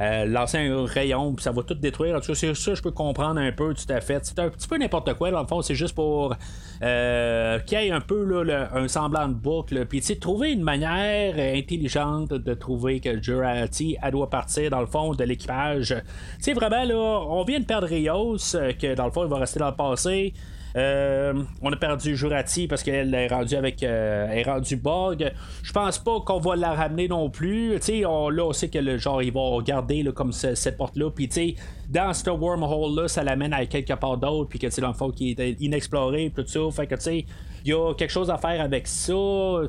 [0.00, 2.18] euh, lancer un rayon puis ça va tout détruire.
[2.22, 4.24] C'est ça je peux comprendre un peu tout à fait.
[4.24, 6.34] C'est un petit peu n'importe quoi dans le fond c'est juste pour
[6.82, 9.86] euh, qu'il y ait un peu là, un semblant de boucle.
[9.86, 15.14] Puis trouver une manière intelligente de trouver que Jurati elle doit partir dans le fond
[15.14, 15.94] de l'équipage.
[16.38, 19.38] Tu sais vraiment là on vient de perdre Rios que dans le fond il va
[19.38, 20.34] rester dans le passé
[20.76, 25.32] on a perdu Jurati parce qu'elle est rendue avec euh, est rendue Borg.
[25.62, 27.78] Je pense pas qu'on va la ramener non plus.
[28.06, 31.10] on, là, on sait que le genre, ils vont garder là, comme cette porte-là.
[31.10, 31.56] Puis,
[31.88, 34.48] dans ce wormhole-là, ça l'amène à quelque part d'autre.
[34.48, 36.32] Puis, que, dans le fond, qui est inexploré.
[36.34, 36.60] Tout ça.
[36.72, 37.26] Fait que, tu sais,
[37.64, 39.14] il y a quelque chose à faire avec ça.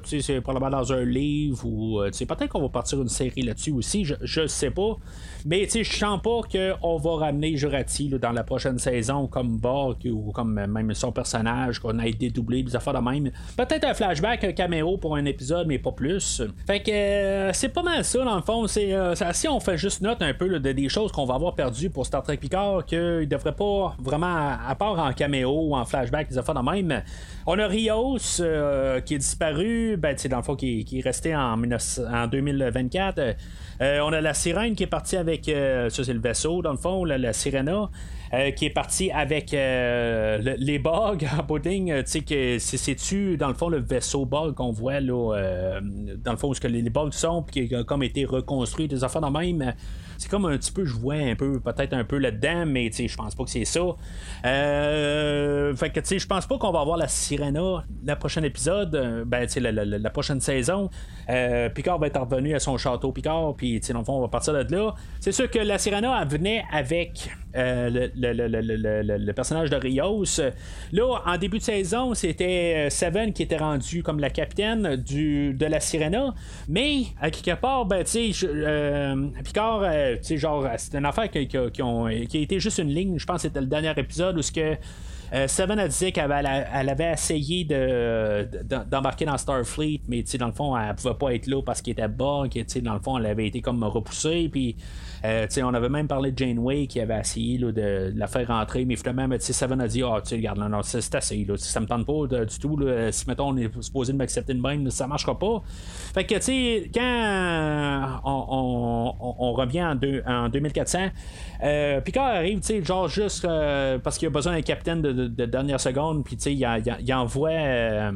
[0.03, 4.03] C'est probablement dans un livre ou euh, peut-être qu'on va partir une série là-dessus aussi.
[4.03, 4.97] Je, je sais pas.
[5.45, 10.31] Mais je sens pas qu'on va ramener Jurati dans la prochaine saison comme Borg ou
[10.31, 13.31] comme même son personnage, qu'on a été dédoublé, des affaires de même.
[13.55, 16.41] Peut-être un flashback, un caméo pour un épisode, mais pas plus.
[16.67, 18.67] Fait que euh, c'est pas mal ça dans le fond.
[18.67, 21.55] C'est euh, si on fait juste note un peu de, des choses qu'on va avoir
[21.55, 25.85] perdues pour Star Trek Picard, qu'il devrait pas vraiment, à part en caméo ou en
[25.85, 27.03] flashback, des affaires de même.
[27.45, 31.61] On a Rios euh, qui est disparu, ben, dans le fond, qui, est resté en,
[31.61, 33.19] en 2024.
[33.81, 35.49] Euh, on a la sirène qui est partie avec.
[35.49, 37.89] Euh, ça, c'est le vaisseau, dans le fond, la, Sirena.
[38.55, 41.17] qui est partie avec les bugs
[41.49, 45.79] en tu sais c'est-tu dans le fond le vaisseau bug qu'on voit là,
[46.23, 49.03] dans le fond où que les, bugs sont, puis qui a comme été reconstruit, des
[49.03, 49.73] affaires dans même?
[50.17, 53.15] C'est comme un petit peu, je vois un peu, peut-être un peu là-dedans, mais je
[53.15, 53.81] pense pas que c'est ça.
[54.45, 59.23] Euh, fait que je pense pas qu'on va avoir la Sirena le prochain épisode, euh,
[59.25, 60.89] ben tu sais, la, prochaine saison.
[61.29, 64.53] Euh, Picard va être revenu à son château Picard, puis dans le on va partir
[64.53, 64.93] de là.
[65.19, 68.07] C'est sûr que la Sirena, venait avec le,
[69.17, 70.41] le, personnage de Rios.
[70.91, 75.65] Là, en début de saison, c'était Seven qui était rendu comme la capitaine du, de
[75.65, 76.33] la Sirena,
[76.67, 78.31] mais à quelque part, ben sais,
[79.43, 83.17] Picard euh, genre, c'est une affaire qui, ont, qui, a été juste une ligne.
[83.17, 84.77] Je pense que c'était le dernier épisode où ce que.
[85.33, 90.95] Euh, Seven a dit qu'elle avait, essayé d'embarquer dans Starfleet, mais dans le fond, elle
[90.95, 93.61] pouvait pas être là parce qu'elle était bas, que dans le fond, elle avait été
[93.61, 94.49] comme repoussée.
[94.51, 94.75] Puis
[95.23, 98.95] euh, on avait même parlé de Janeway qui avait essayé de, la faire rentrer, mais
[98.95, 102.05] finalement, ben, Seven a dit Ah, tu regarde, non, c'est assez, là, ça me tente
[102.05, 102.79] pas du tout.
[103.11, 105.63] si mettons, on est supposé m'accepter de même, ça marchera pas.
[106.13, 109.97] Fait que, tu sais, quand on, revient en,
[110.27, 111.09] en 2400,
[111.63, 115.11] euh, Picard arrive, tu sais, genre juste euh, parce qu'il a besoin d'un capitaine de,
[115.11, 116.67] de, dernière seconde, puis il,
[116.99, 118.11] il, envoie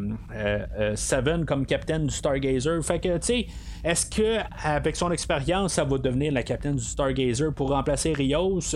[0.96, 2.84] Seven comme capitaine du Stargazer.
[2.84, 3.48] Fait que, tu sais,
[3.84, 8.76] est-ce que avec son expérience, ça va devenir la capitaine du Stargazer pour remplacer Rios?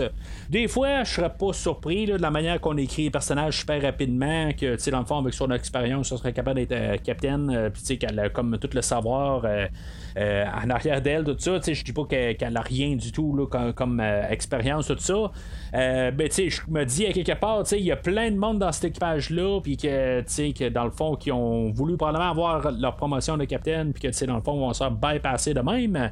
[0.49, 4.51] Des fois, je serais pas surpris de la manière qu'on écrit les personnages super rapidement,
[4.51, 7.81] que, tu sais, dans le fond, avec son expérience, ça serait capable d'être capitaine, puis
[7.81, 9.45] tu sais, qu'elle a comme tout le savoir.
[10.17, 11.59] Euh, en arrière d'elle, tout ça.
[11.65, 15.31] Je dis pas qu'elle n'a rien du tout comme, euh, expérience, tout ça.
[15.73, 18.71] Euh, ben, je me dis à quelque part, il y a plein de monde dans
[18.71, 23.37] cet équipage-là, puis que, que dans le fond, qui ont voulu probablement avoir leur promotion
[23.37, 26.11] de capitaine, puis que, dans le fond, vont se bypasser de même.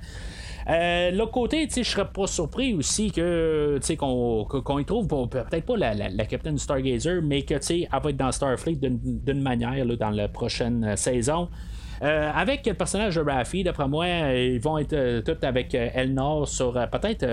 [1.16, 6.26] l'autre côté, je serais pas surpris aussi que qu'on y trouve peut-être pas la, la,
[6.26, 10.96] capitaine du Stargazer, mais que elle va être dans Starfleet d'une manière dans la prochaine
[10.96, 11.50] saison.
[12.02, 15.90] Euh, avec le personnage de Raffi, d'après moi, ils vont être euh, tous avec euh,
[15.94, 17.24] Elnor sur peut-être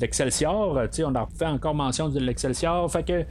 [0.00, 0.74] l'Excelsior.
[0.74, 2.90] Le, on a fait encore mention de l'Excelsior.
[2.90, 3.24] Fait que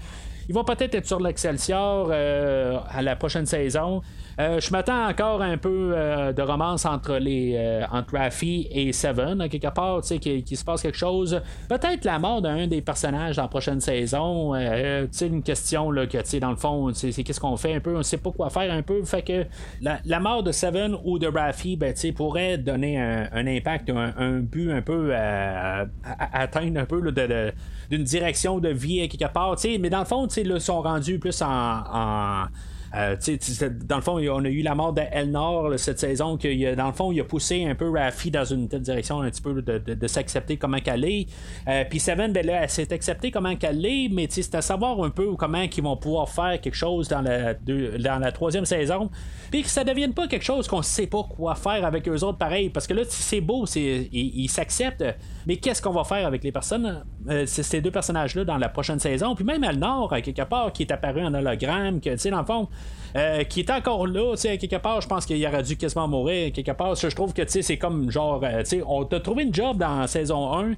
[0.48, 4.02] ils vont peut-être être sur l'Excelsior à la prochaine saison.
[4.40, 8.94] Euh, je m'attends encore un peu euh, de romance entre les euh, entre Raffi et
[8.94, 11.42] Seven, quelque part, tu sais, qu'il se passe quelque chose.
[11.68, 14.54] Peut-être la mort d'un des personnages dans la prochaine saison.
[14.54, 17.74] tu sais, une question là, que, tu sais, dans le fond, c'est qu'est-ce qu'on fait
[17.74, 19.04] un peu, on sait pas quoi faire un peu.
[19.04, 19.46] Fait que
[19.82, 24.40] la, mort de Seven ou de Raffi, ben, tu sais, pourrait donner un, impact, un,
[24.40, 25.86] but un peu à,
[26.32, 27.02] atteindre un peu
[27.90, 29.58] d'une direction de vie quelque part.
[29.82, 32.46] Mais dans le fond, sais, ils sont rendus plus en
[32.96, 33.16] euh,
[33.86, 37.12] dans le fond, on a eu la mort d'Elnor cette saison, que dans le fond,
[37.12, 40.58] il a poussé un peu Raffi dans une telle direction, un petit peu de, s'accepter
[40.58, 41.28] comment qu'elle est.
[41.68, 45.04] Euh, puis Seven, ben là, elle s'est acceptée comment qu'elle est, mais c'est à savoir
[45.04, 49.10] un peu comment ils vont pouvoir faire quelque chose dans la, dans la troisième saison.
[49.52, 52.24] Puis que ça ne devienne pas quelque chose qu'on sait pas quoi faire avec eux
[52.24, 52.70] autres pareil.
[52.70, 55.06] Parce que là, c'est beau, ils s'acceptent.
[55.46, 59.00] Mais qu'est-ce qu'on va faire avec les personnes, euh, ces deux personnages-là dans la prochaine
[59.00, 59.36] saison?
[59.36, 62.46] Puis même Elnor, quelque part, qui est apparu en hologramme, que, tu sais, dans le
[62.46, 62.68] fond,
[63.16, 66.08] euh, qui est encore là, tu sais, quelque part, je pense qu'il aurait dû quasiment
[66.08, 66.96] mourir, quelque part.
[66.96, 69.54] Je trouve que, tu sais, c'est comme genre, euh, tu sais, on t'a trouvé une
[69.54, 70.74] job dans saison 1.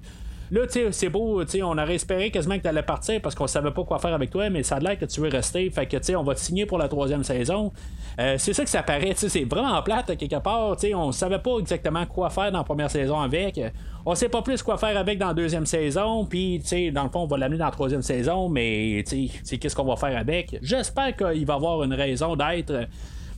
[0.52, 3.22] Là, tu sais, c'est beau, tu sais, on aurait espéré quasiment que tu allais partir
[3.22, 5.30] parce qu'on savait pas quoi faire avec toi, mais ça a l'air que tu veux
[5.30, 5.70] rester.
[5.70, 7.72] Fait que, tu sais, on va te signer pour la troisième saison.
[8.20, 10.76] Euh, c'est ça que ça paraît, tu sais, c'est vraiment plate quelque part.
[10.76, 13.62] Tu sais, on savait pas exactement quoi faire dans la première saison avec.
[14.06, 16.26] On sait pas plus quoi faire avec dans la deuxième saison.
[16.26, 19.30] Puis, tu sais, dans le fond, on va l'amener dans la troisième saison, mais, tu
[19.44, 20.58] sais, qu'est-ce qu'on va faire avec.
[20.62, 22.74] J'espère qu'il va avoir une raison d'être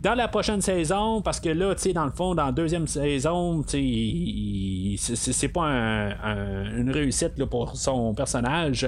[0.04, 2.88] dans la prochaine saison, parce que là, tu sais, dans le fond, dans la deuxième
[2.88, 8.86] saison, tu c'est pas une réussite pour son personnage.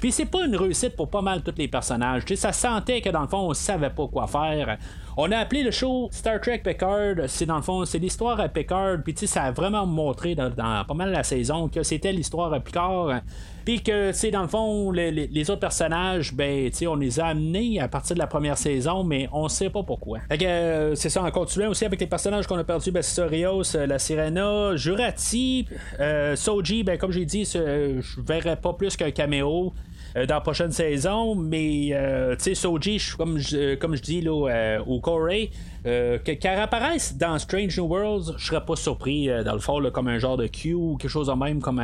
[0.00, 2.24] Puis c'est pas une réussite pour pas mal tous les personnages.
[2.24, 4.78] Tu sais, ça sentait que dans le fond, on savait pas quoi faire.
[5.18, 7.28] On a appelé le show Star Trek Picard.
[7.28, 8.98] C'est dans le fond, c'est l'histoire à Picard.
[9.04, 12.52] Puis tu sais, ça a vraiment montré dans, pas mal la saison que c'était l'histoire
[12.54, 13.20] à Picard.
[13.64, 17.20] Puis que, tu sais, dans le fond, les, autres personnages, ben, tu sais, on les
[17.20, 20.20] a amenés à partir de la première saison, mais on sait pas pourquoi.
[20.28, 23.02] Fait que, euh, c'est ça, en continuant aussi avec les personnages qu'on a perdus, ben,
[23.02, 25.66] c'est euh, la Sirena, Jurati,
[26.00, 29.72] euh, Soji, ben, comme j'ai dit, je verrais pas plus qu'un caméo.
[30.16, 31.34] Euh, dans la prochaine saison.
[31.34, 35.50] Mais, euh, tu sais, Soji, comme je, comme je dis là, au Corey,
[35.82, 40.18] qu'elle apparaisse dans Strange New Worlds, je serais pas surpris, dans le fond, comme un
[40.18, 41.82] genre de Q ou quelque chose de même, comme,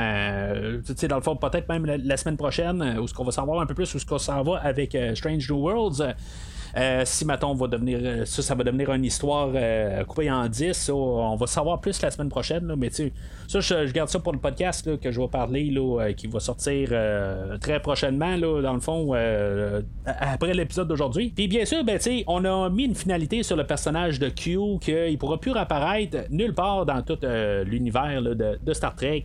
[0.87, 3.61] tu sais, dans le fond, peut-être même la, semaine prochaine, où ce qu'on va savoir
[3.61, 6.03] un peu plus, où ce s'en va avec Strange New Worlds.
[6.77, 10.49] Euh, si Maton va devenir euh, ça, ça va devenir une histoire euh, coupée en
[10.49, 12.75] 10, on va savoir plus la semaine prochaine.
[12.77, 13.13] mais tu
[13.49, 15.75] ça, je, garde ça pour le podcast que je vais parler,
[16.17, 16.91] qui va sortir
[17.61, 19.13] très prochainement, dans le fond,
[20.07, 21.33] après l'épisode d'aujourd'hui.
[21.35, 21.99] Puis bien sûr, ben,
[22.29, 26.55] on a mis une finalité sur le personnage de Q qu'il pourra plus réapparaître nulle
[26.55, 27.19] part dans tout
[27.67, 29.25] l'univers de, Star Trek.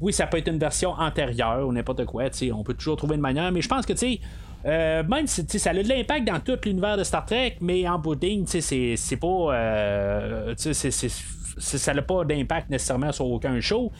[0.00, 2.24] oui, ça peut être une version antérieure ou n'importe quoi,
[2.54, 4.20] on peut toujours trouver une manière, mais je pense que tu sais
[4.66, 7.98] euh, même si ça a de l'impact dans tout l'univers de Star Trek, mais en
[7.98, 9.54] boudin, c'est pas.
[9.54, 13.92] Euh, ça n'a pas d'impact nécessairement sur aucun show.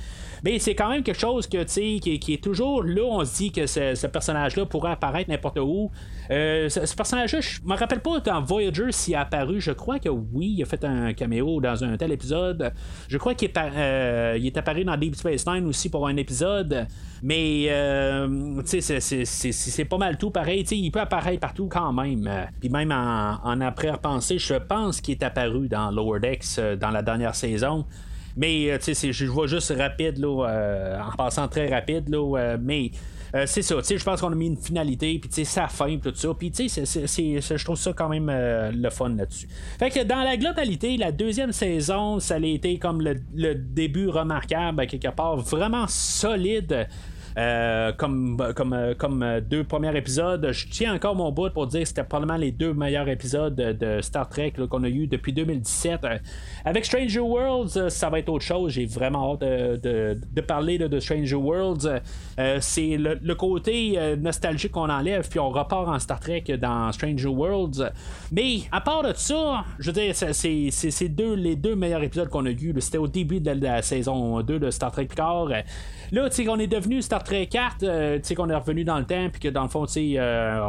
[0.45, 3.53] Mais c'est quand même quelque chose que, qui, qui est toujours là, on se dit
[3.53, 5.91] que ce, personnage-là pourrait apparaître n'importe où.
[6.31, 9.61] Euh, ce, personnage-là, je me rappelle pas dans Voyager s'il a apparu.
[9.61, 12.73] Je crois que oui, il a fait un caméo dans un tel épisode.
[13.09, 16.87] Je crois qu'il est, euh, est apparu dans Deep Space Nine aussi pour un épisode.
[17.23, 20.63] Mais euh, c'est pas mal tout pareil.
[20.71, 22.29] il peut apparaître partout quand même.
[22.61, 27.03] Puis même en, en après-repensée, je pense qu'il est apparu dans Lower Decks dans la
[27.03, 27.85] dernière saison.
[28.39, 32.39] Mais, euh, tu sais, je vois juste rapide, là, euh, en passant très rapide, là,
[32.39, 32.93] euh, mais.
[33.47, 35.67] c'est ça, tu sais, je pense qu'on a mis une finalité, puis tu sais, sa
[35.67, 39.49] fin, tout ça, puis tu sais, je trouve ça quand même le fun là-dessus.
[39.79, 44.87] Fait que dans la globalité, la deuxième saison, ça a été comme le, début remarquable,
[44.87, 46.89] quelque part, vraiment solide.
[47.39, 50.51] Euh, comme, comme, euh, comme euh, deux premiers épisodes.
[50.51, 54.01] Je tiens encore mon bout pour dire que c'était probablement les deux meilleurs épisodes de,
[54.01, 56.01] Star Trek qu'on a eu depuis 2017.
[56.65, 58.73] avec Stranger Worlds, ça va être autre chose.
[58.73, 62.01] J'ai vraiment hâte de, parler de Stranger Worlds.
[62.61, 67.93] c'est le, côté nostalgique qu'on enlève, puis on repart en Star Trek dans Stranger Worlds.
[68.33, 72.47] Mais à part de ça, je veux dire, c'est deux, les deux meilleurs épisodes qu'on
[72.47, 72.75] a eu.
[72.81, 75.49] C'était au début de la, saison 2 de Star Trek Picard.
[76.11, 78.85] Là, tu sais, qu'on est devenu Star Trek 4, euh, tu sais, qu'on est revenu
[78.85, 80.61] dans le temps, puis que dans le fond, tu sais, euh,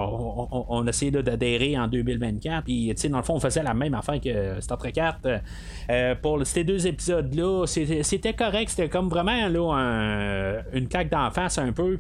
[0.52, 3.94] on, essayait d'adhérer en 2024, puis tu sais, dans le fond, on faisait la même
[3.94, 5.42] affaire que Star Trek 4.
[5.90, 11.58] Euh, pour ces deux épisodes-là, c'était correct, c'était comme vraiment là, une claque d'en face
[11.58, 11.98] un peu.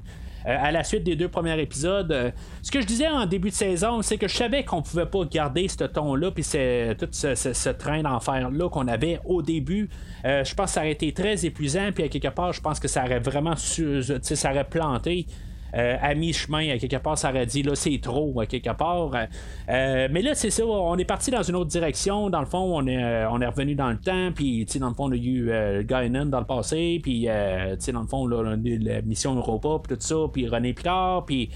[0.50, 2.12] Euh, à la suite des deux premiers épisodes.
[2.12, 2.32] Euh,
[2.64, 5.24] ce que je disais en début de saison, c'est que je savais qu'on pouvait pas
[5.26, 9.90] garder ce ton-là, puis tout ce, train d'enfer-là qu'on avait au début.
[10.26, 12.80] Euh, je pense que ça aurait été très épuisant, puis à quelque part, je pense
[12.80, 15.28] que ça aurait vraiment ça aurait planté.
[15.76, 19.12] Euh, à mi-chemin, quelque part, ça aurait dit là, c'est trop, quelque part.
[19.70, 22.30] Euh, mais là, c'est ça, on est parti dans une autre direction.
[22.30, 24.96] Dans le fond, on est, euh, on est revenu dans le temps, puis dans le
[24.96, 28.56] fond, on a eu Guinan dans le passé, puis dans le fond, là, on a
[28.56, 31.50] eu la mission Europa, puis tout ça, puis René Picard, puis.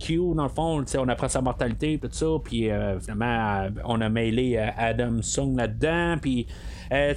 [0.00, 2.70] Q, dans le fond, on apprend sa mortalité, tout ça, puis
[3.00, 6.46] finalement, on a mêlé Adam Sung là-dedans, puis
[6.92, 7.14] euh,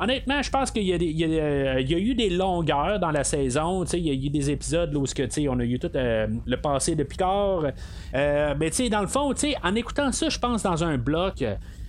[0.00, 3.84] honnêtement, je pense qu'il y, a eu des longueurs dans la saison.
[3.84, 7.04] Il y a eu des épisodes où on a eu tout euh, le passé de
[7.04, 7.66] Picard.
[8.14, 11.44] Euh, mais dans le fond, en écoutant ça, je pense dans un bloc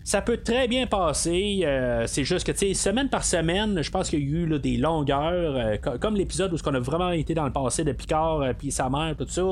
[0.05, 1.65] ça peut très bien passer.
[2.07, 4.75] c'est juste que, tu sais, semaine par semaine, je pense qu'il y a eu des
[4.75, 8.89] longueurs, comme l'épisode où on a vraiment été dans le passé de Picard, puis sa
[8.89, 9.43] mère, tout ça.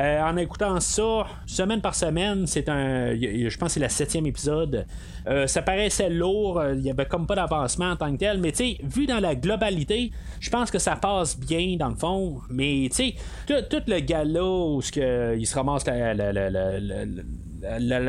[0.00, 3.14] Euh, en écoutant ça, semaine par semaine, c'est un.
[3.14, 4.86] Je pense que c'est le septième épisode.
[5.26, 8.52] Euh, ça paraissait lourd, il y avait comme pas d'avancement en tant que tel, mais
[8.52, 12.38] tu sais, vu dans la globalité, je pense que ça passe bien dans le fond.
[12.48, 13.14] Mais tu sais,
[13.46, 16.32] tout, le gala où il se ramasse la, la,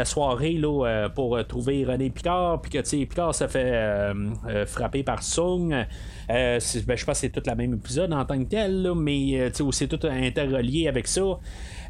[0.06, 4.14] soirée là, euh, pour trouver René Picard, puis que Picard se fait
[4.68, 5.70] frapper par Sung.
[6.28, 9.88] ben, je pense que c'est tout le même épisode en tant que tel, mais c'est
[9.88, 11.40] tout interrelié avec ça.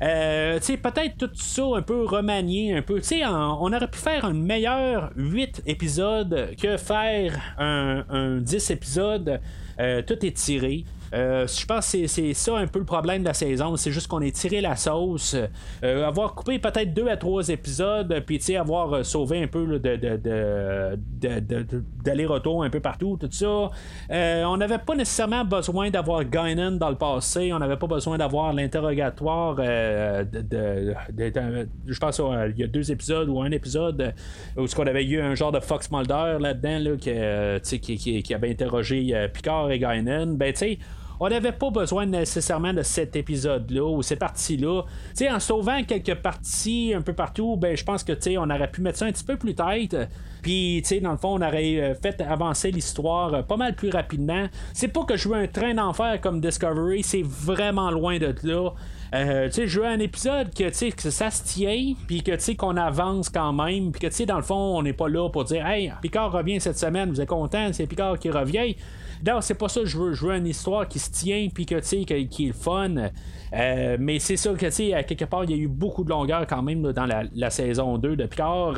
[0.02, 3.02] Euh, peut-être tout ça un peu remanié, un peu.
[3.26, 9.42] on aurait pu faire un meilleur 8 épisodes que faire un, un 10 épisodes.
[9.80, 10.86] Euh, tout est tiré.
[11.14, 13.76] Euh, je pense que c'est ça un peu le problème de la saison.
[13.76, 15.36] C'est juste qu'on ait tiré la sauce.
[15.84, 19.80] Euh, avoir coupé peut-être deux à trois épisodes, puis avoir euh, sauvé un peu
[22.04, 23.70] d'aller-retour un peu partout, tout ça.
[24.10, 27.52] on n'avait pas nécessairement besoin d'avoir Guinan dans le passé.
[27.54, 30.94] On n'avait pas besoin d'avoir l'interrogatoire de,
[31.88, 34.14] Je pense qu'il y a deux épisodes ou un épisode
[34.58, 39.80] où on avait eu un genre de Fox Mulder là-dedans qui, avait interrogé Picard et
[39.80, 40.36] Guinan.
[40.36, 40.80] Ben, tu sais,
[41.20, 44.84] on n'avait pas besoin nécessairement de cet épisode-là ou cette partie-là.
[45.14, 48.82] sais, en sauvant quelques parties un peu partout, ben je pense que on aurait pu
[48.82, 49.96] mettre ça un petit peu plus tête.
[50.42, 53.76] Puis, tu sais, dans le fond, on aurait euh, fait avancer l'histoire euh, pas mal
[53.76, 54.48] plus rapidement.
[54.74, 58.72] C'est pas que je veux un train d'enfer comme Discovery, c'est vraiment loin de là.
[59.16, 62.22] Euh, tu sais, je veux un épisode que, tu sais, que ça se tient, puis
[62.22, 64.84] que, tu sais, qu'on avance quand même, puis que, tu sais, dans le fond, on
[64.84, 68.20] n'est pas là pour dire, hey, Picard revient cette semaine, vous êtes content, c'est Picard
[68.20, 68.76] qui revient.
[69.26, 70.14] Non, c'est pas ça que je veux.
[70.14, 72.96] Je veux une histoire qui se tient, puis que, tu sais, qui est fun.
[73.54, 76.10] Euh, mais c'est sûr que, tu sais, quelque part, il y a eu beaucoup de
[76.10, 78.76] longueur quand même dans la, saison 2 de Picard.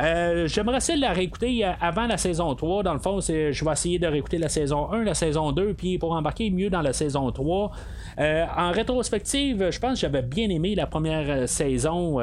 [0.00, 2.82] Euh, j'aimerais essayer de la réécouter euh, avant la saison 3.
[2.82, 5.98] Dans le fond, je vais essayer de réécouter la saison 1, la saison 2, puis
[5.98, 7.70] pour embarquer mieux dans la saison 3.
[8.18, 12.18] en rétrospective, je pense que j'avais bien aimé la première saison,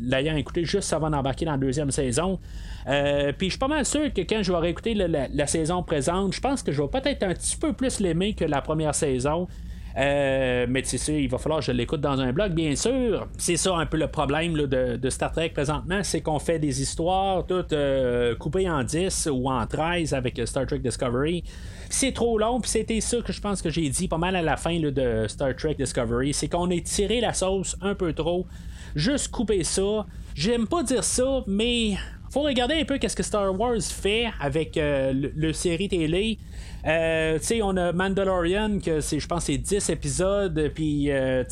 [0.00, 2.38] l'ayant écouté juste avant d'embarquer dans la deuxième saison.
[2.86, 6.40] Puis je suis pas mal sûr que quand je vais réécouter la, saison présente, je
[6.40, 9.48] pense que je vais peut-être un petit peu plus l'aimer que la première saison.
[9.96, 13.26] Euh, mais tu sais, il va falloir que je l'écoute dans un blog, bien sûr.
[13.36, 17.44] C'est ça un peu le problème de, Star Trek présentement, c'est qu'on fait des histoires
[17.46, 21.42] toutes euh, coupées en 10 ou en 13 avec Star Trek Discovery.
[21.90, 24.42] C'est trop long, puis c'était ça que je pense que j'ai dit pas mal à
[24.42, 28.46] la fin de Star Trek Discovery, c'est qu'on a tiré la sauce un peu trop.
[28.94, 30.06] Juste couper ça.
[30.34, 31.96] J'aime pas dire ça, mais
[32.30, 36.38] faut regarder un peu qu'est-ce que Star Wars fait avec euh, le, série télé.
[36.86, 40.70] Euh, on a Mandalorian, que c'est, je pense, c'est 10 épisodes.
[40.74, 41.44] Puis, euh,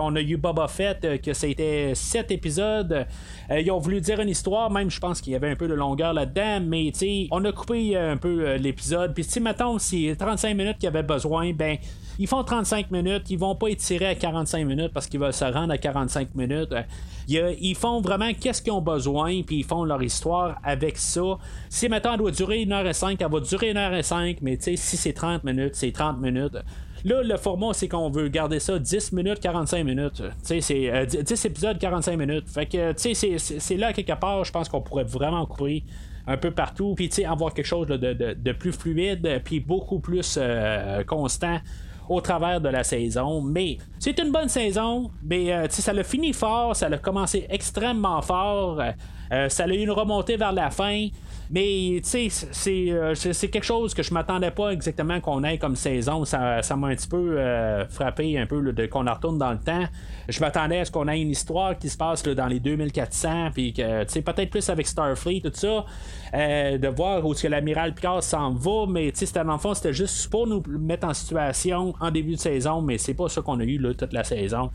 [0.00, 3.06] on a eu Boba Fett, que c'était 7 épisodes.
[3.50, 5.74] ils ont voulu dire une histoire, même je pense qu'il y avait un peu de
[5.74, 6.60] longueur là-dedans.
[6.66, 6.92] Mais,
[7.30, 9.14] on a coupé un peu l'épisode.
[9.14, 11.78] Puis, si, mettons, si 35 minutes qu'il y avait besoin, ben
[12.18, 15.44] ils font 35 minutes, ils vont pas étirer à 45 minutes parce qu'ils veulent se
[15.44, 16.72] rendre à 45 minutes.
[17.28, 21.38] Ils font vraiment qu'est-ce qu'ils ont besoin, puis ils font leur histoire avec ça.
[21.68, 25.12] Si maintenant elle doit durer 1h05, elle va durer 1h05, mais tu sais, si c'est
[25.12, 26.56] 30 minutes, c'est 30 minutes.
[27.04, 30.22] Là, le format, c'est qu'on veut garder ça 10 minutes, 45 minutes.
[30.46, 32.48] Tu c'est 10 épisodes, 45 minutes.
[32.48, 35.84] Fait que, tu sais, c'est là, quelque part, je pense qu'on pourrait vraiment couper
[36.26, 39.98] un peu partout, puis tu sais, avoir quelque chose de, de, plus fluide, puis beaucoup
[39.98, 40.38] plus
[41.06, 41.58] constant
[42.08, 43.40] au travers de la saison.
[43.40, 48.20] Mais c'est une bonne saison, mais euh, ça l'a fini fort, ça l'a commencé extrêmement
[48.22, 48.80] fort.
[49.32, 51.08] Euh, ça a eu une remontée vers la fin.
[51.50, 55.76] Mais tu sais, euh, c'est, quelque chose que je m'attendais pas exactement qu'on ait comme
[55.76, 56.24] saison.
[56.24, 57.38] Ça, m'a un petit peu
[57.88, 59.84] frappé un peu de, qu'on retourne dans le temps.
[60.28, 63.72] Je m'attendais à ce qu'on ait une histoire qui se passe dans les 2400, puis
[63.72, 65.84] que tu sais, peut-être plus avec Starfleet, tout ça.
[66.32, 69.74] de voir où est-ce que l'amiral Picard s'en va, mais tu sais, c'était dans fond,
[69.74, 73.42] c'était juste pour nous mettre en situation en début de saison, mais c'est pas ça
[73.42, 74.70] qu'on a eu là, toute la saison.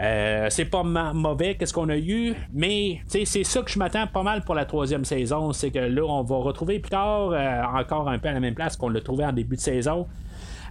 [0.00, 4.22] Euh, c'est pas mauvais qu'est-ce qu'on a eu, mais c'est ça que je m'attends pas
[4.22, 5.52] mal pour la troisième saison.
[5.52, 8.76] C'est que là, on va retrouver Picard euh, encore un peu à la même place
[8.76, 10.06] qu'on l'a trouvé en début de saison.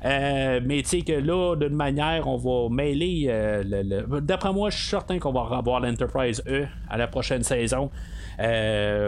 [0.03, 3.27] Euh, mais tu sais que là, d'une manière, on va mêler.
[4.21, 7.91] D'après moi, je suis certain qu'on va revoir l'Enterprise E à la prochaine saison.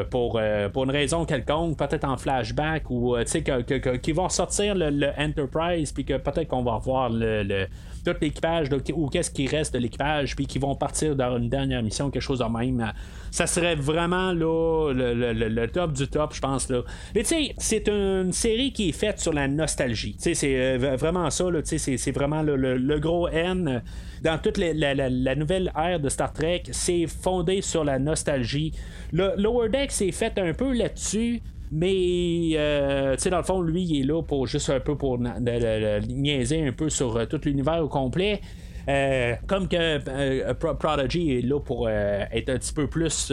[0.09, 0.39] Pour,
[0.71, 5.91] pour une raison quelconque, peut-être en flashback ou tu sais qu'ils vont sortir le, Enterprise
[5.91, 7.67] puis que peut-être qu'on va revoir le
[8.03, 11.81] tout l'équipage, ou qu'est-ce qui reste de l'équipage, puis qui vont partir dans une dernière
[11.81, 12.91] mission, quelque chose de même.
[13.31, 16.69] Ça serait vraiment là, le, top du top, je pense.
[16.69, 16.81] Là.
[17.15, 20.15] Mais tu sais, c'est une série qui est faite sur la nostalgie.
[20.15, 23.81] Tu sais, c'est euh, vraiment ça, c'est vraiment le, gros N
[24.21, 28.73] dans toute la, nouvelle ère de Star Trek, c'est fondé sur la nostalgie.
[29.11, 31.41] Le Lower Deck s'est fait un peu là-dessus.
[31.75, 34.95] Mais, euh, tu sais, dans le fond, lui, il est là pour juste un peu
[34.95, 38.41] pour niaiser un peu sur euh, tout l'univers au complet.
[38.89, 43.31] Euh, comme que euh, Prodigy est là pour euh, être un petit peu plus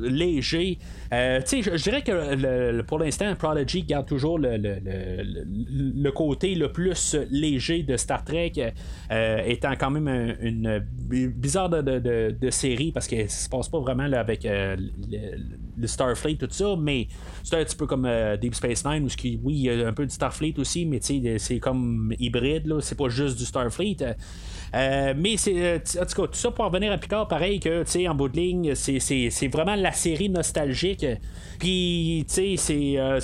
[0.00, 0.78] léger.
[1.10, 8.24] je dirais que pour l'instant, Prodigy garde toujours le, côté le plus léger de Star
[8.24, 8.52] Trek,
[9.46, 14.46] étant quand même une bizarre de, série parce ça se passe pas vraiment avec
[15.78, 17.08] le, Starfleet, tout ça, mais
[17.42, 18.08] c'est un petit peu comme
[18.40, 19.08] Deep Space Nine, où
[19.44, 23.08] oui, il y a un peu du Starfleet aussi, mais c'est comme hybride, c'est pas
[23.08, 24.16] juste du Starfleet.
[24.74, 27.84] Euh, mais c'est euh, en tout cas tout ça pour revenir à Picard pareil que
[27.84, 31.06] tu sais en bout de ligne c'est vraiment la série nostalgique
[31.60, 33.20] puis tu sais c'est euh,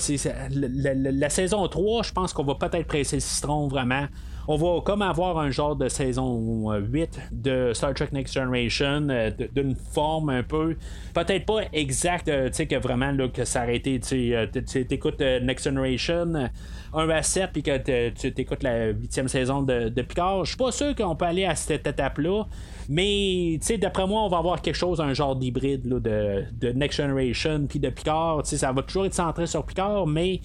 [0.51, 4.07] la, la, saison 3 je pense qu'on va peut-être presser le citron vraiment
[4.49, 9.09] on va comme avoir un genre de saison 8 de Star Trek Next Generation
[9.55, 10.77] d'une forme un peu
[11.15, 16.49] peut-être pas exact tu sais que vraiment là, que ça été tu écoutes Next Generation
[16.95, 20.73] 1 à 7 puis que tu écoutes la huitième saison de, Picard, je suis pas
[20.73, 22.45] sûr qu'on peut aller à cette étape-là.
[22.89, 27.67] Mais d'après moi, on va avoir quelque chose, un genre d'hybride de, de Next Generation
[27.69, 28.41] puis de Picard.
[28.45, 30.41] Ça va toujours être centré sur Picard, mais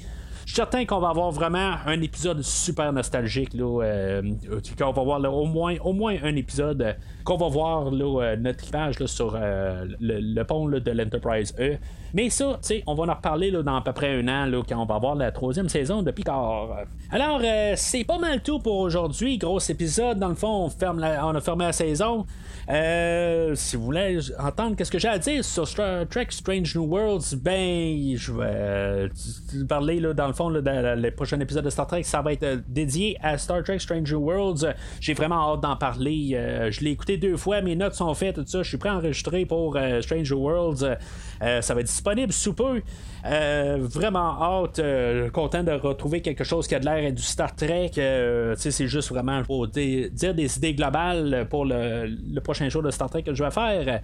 [0.47, 3.53] je suis certain qu'on va avoir vraiment un épisode super nostalgique.
[3.53, 4.21] Là, euh,
[4.79, 6.93] va voir au, moins, au moins un épisode euh,
[7.25, 11.75] qu'on va voir là, euh, notre image sur le, pont de l'Enterprise E.
[12.13, 14.81] Mais ça, on va en reparler là, dans à peu près un an là, quand
[14.81, 16.77] on va voir la troisième saison de Picard.
[17.11, 17.41] Alors,
[17.75, 19.37] c'est pas mal tout pour aujourd'hui.
[19.37, 20.17] Gros épisode.
[20.17, 22.25] Dans le fond, on, ferme on a fermé la saison.
[22.69, 26.85] Euh, si vous voulez entendre qu'est-ce que j'ai à dire sur Star Trek Strange New
[26.85, 29.09] Worlds, ben, je vais euh,
[29.69, 32.03] parler là, dans le fond là, dans les de Star Trek.
[32.03, 34.73] Ça va être euh, dédié à Star Trek Strange New Worlds.
[34.99, 36.37] J'ai vraiment hâte d'en parler.
[36.71, 38.63] je l'ai écouté deux fois, mes notes sont faites, tout ça.
[38.63, 40.97] Je suis prêt à enregistrer pour Strange New Worlds.
[41.39, 42.81] ça va être disponible sous peu.
[43.25, 47.55] Euh, vraiment hâte, euh, content de retrouver quelque chose qui a de l'air du Star
[47.55, 47.91] Trek.
[47.97, 53.09] Euh, c'est juste vraiment pour dire des idées globales pour le, prochain show de Star
[53.09, 54.01] Trek que je vais faire.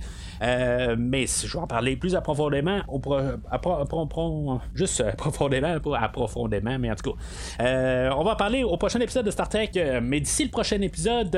[0.97, 2.79] mais je vais en parler plus approfondément.
[4.73, 6.22] juste profondément, pas approfondément,
[6.79, 8.13] mais en tout cas.
[8.15, 9.71] on va parler au prochain épisode de Star Trek.
[10.01, 11.35] mais d'ici le prochain épisode,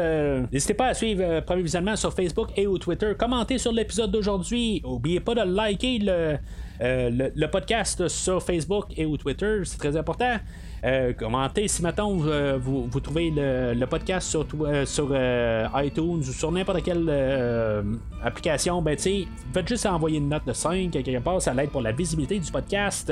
[0.52, 3.14] n'hésitez pas à suivre Premier Visionnement sur Facebook et au Twitter.
[3.18, 4.82] Commentez sur l'épisode d'aujourd'hui.
[4.84, 6.38] N'oubliez pas de liker le.
[6.82, 10.38] Euh, podcast sur Facebook et ou Twitter, c'est très important.
[10.84, 14.46] Euh, commentez si maintenant euh, vous, trouvez le, podcast sur,
[14.86, 15.16] sur
[15.76, 17.10] iTunes ou sur n'importe quelle
[18.24, 21.92] application, ben faites juste envoyer une note de 5 quelque part, ça l'aide pour la
[21.92, 23.12] visibilité du podcast.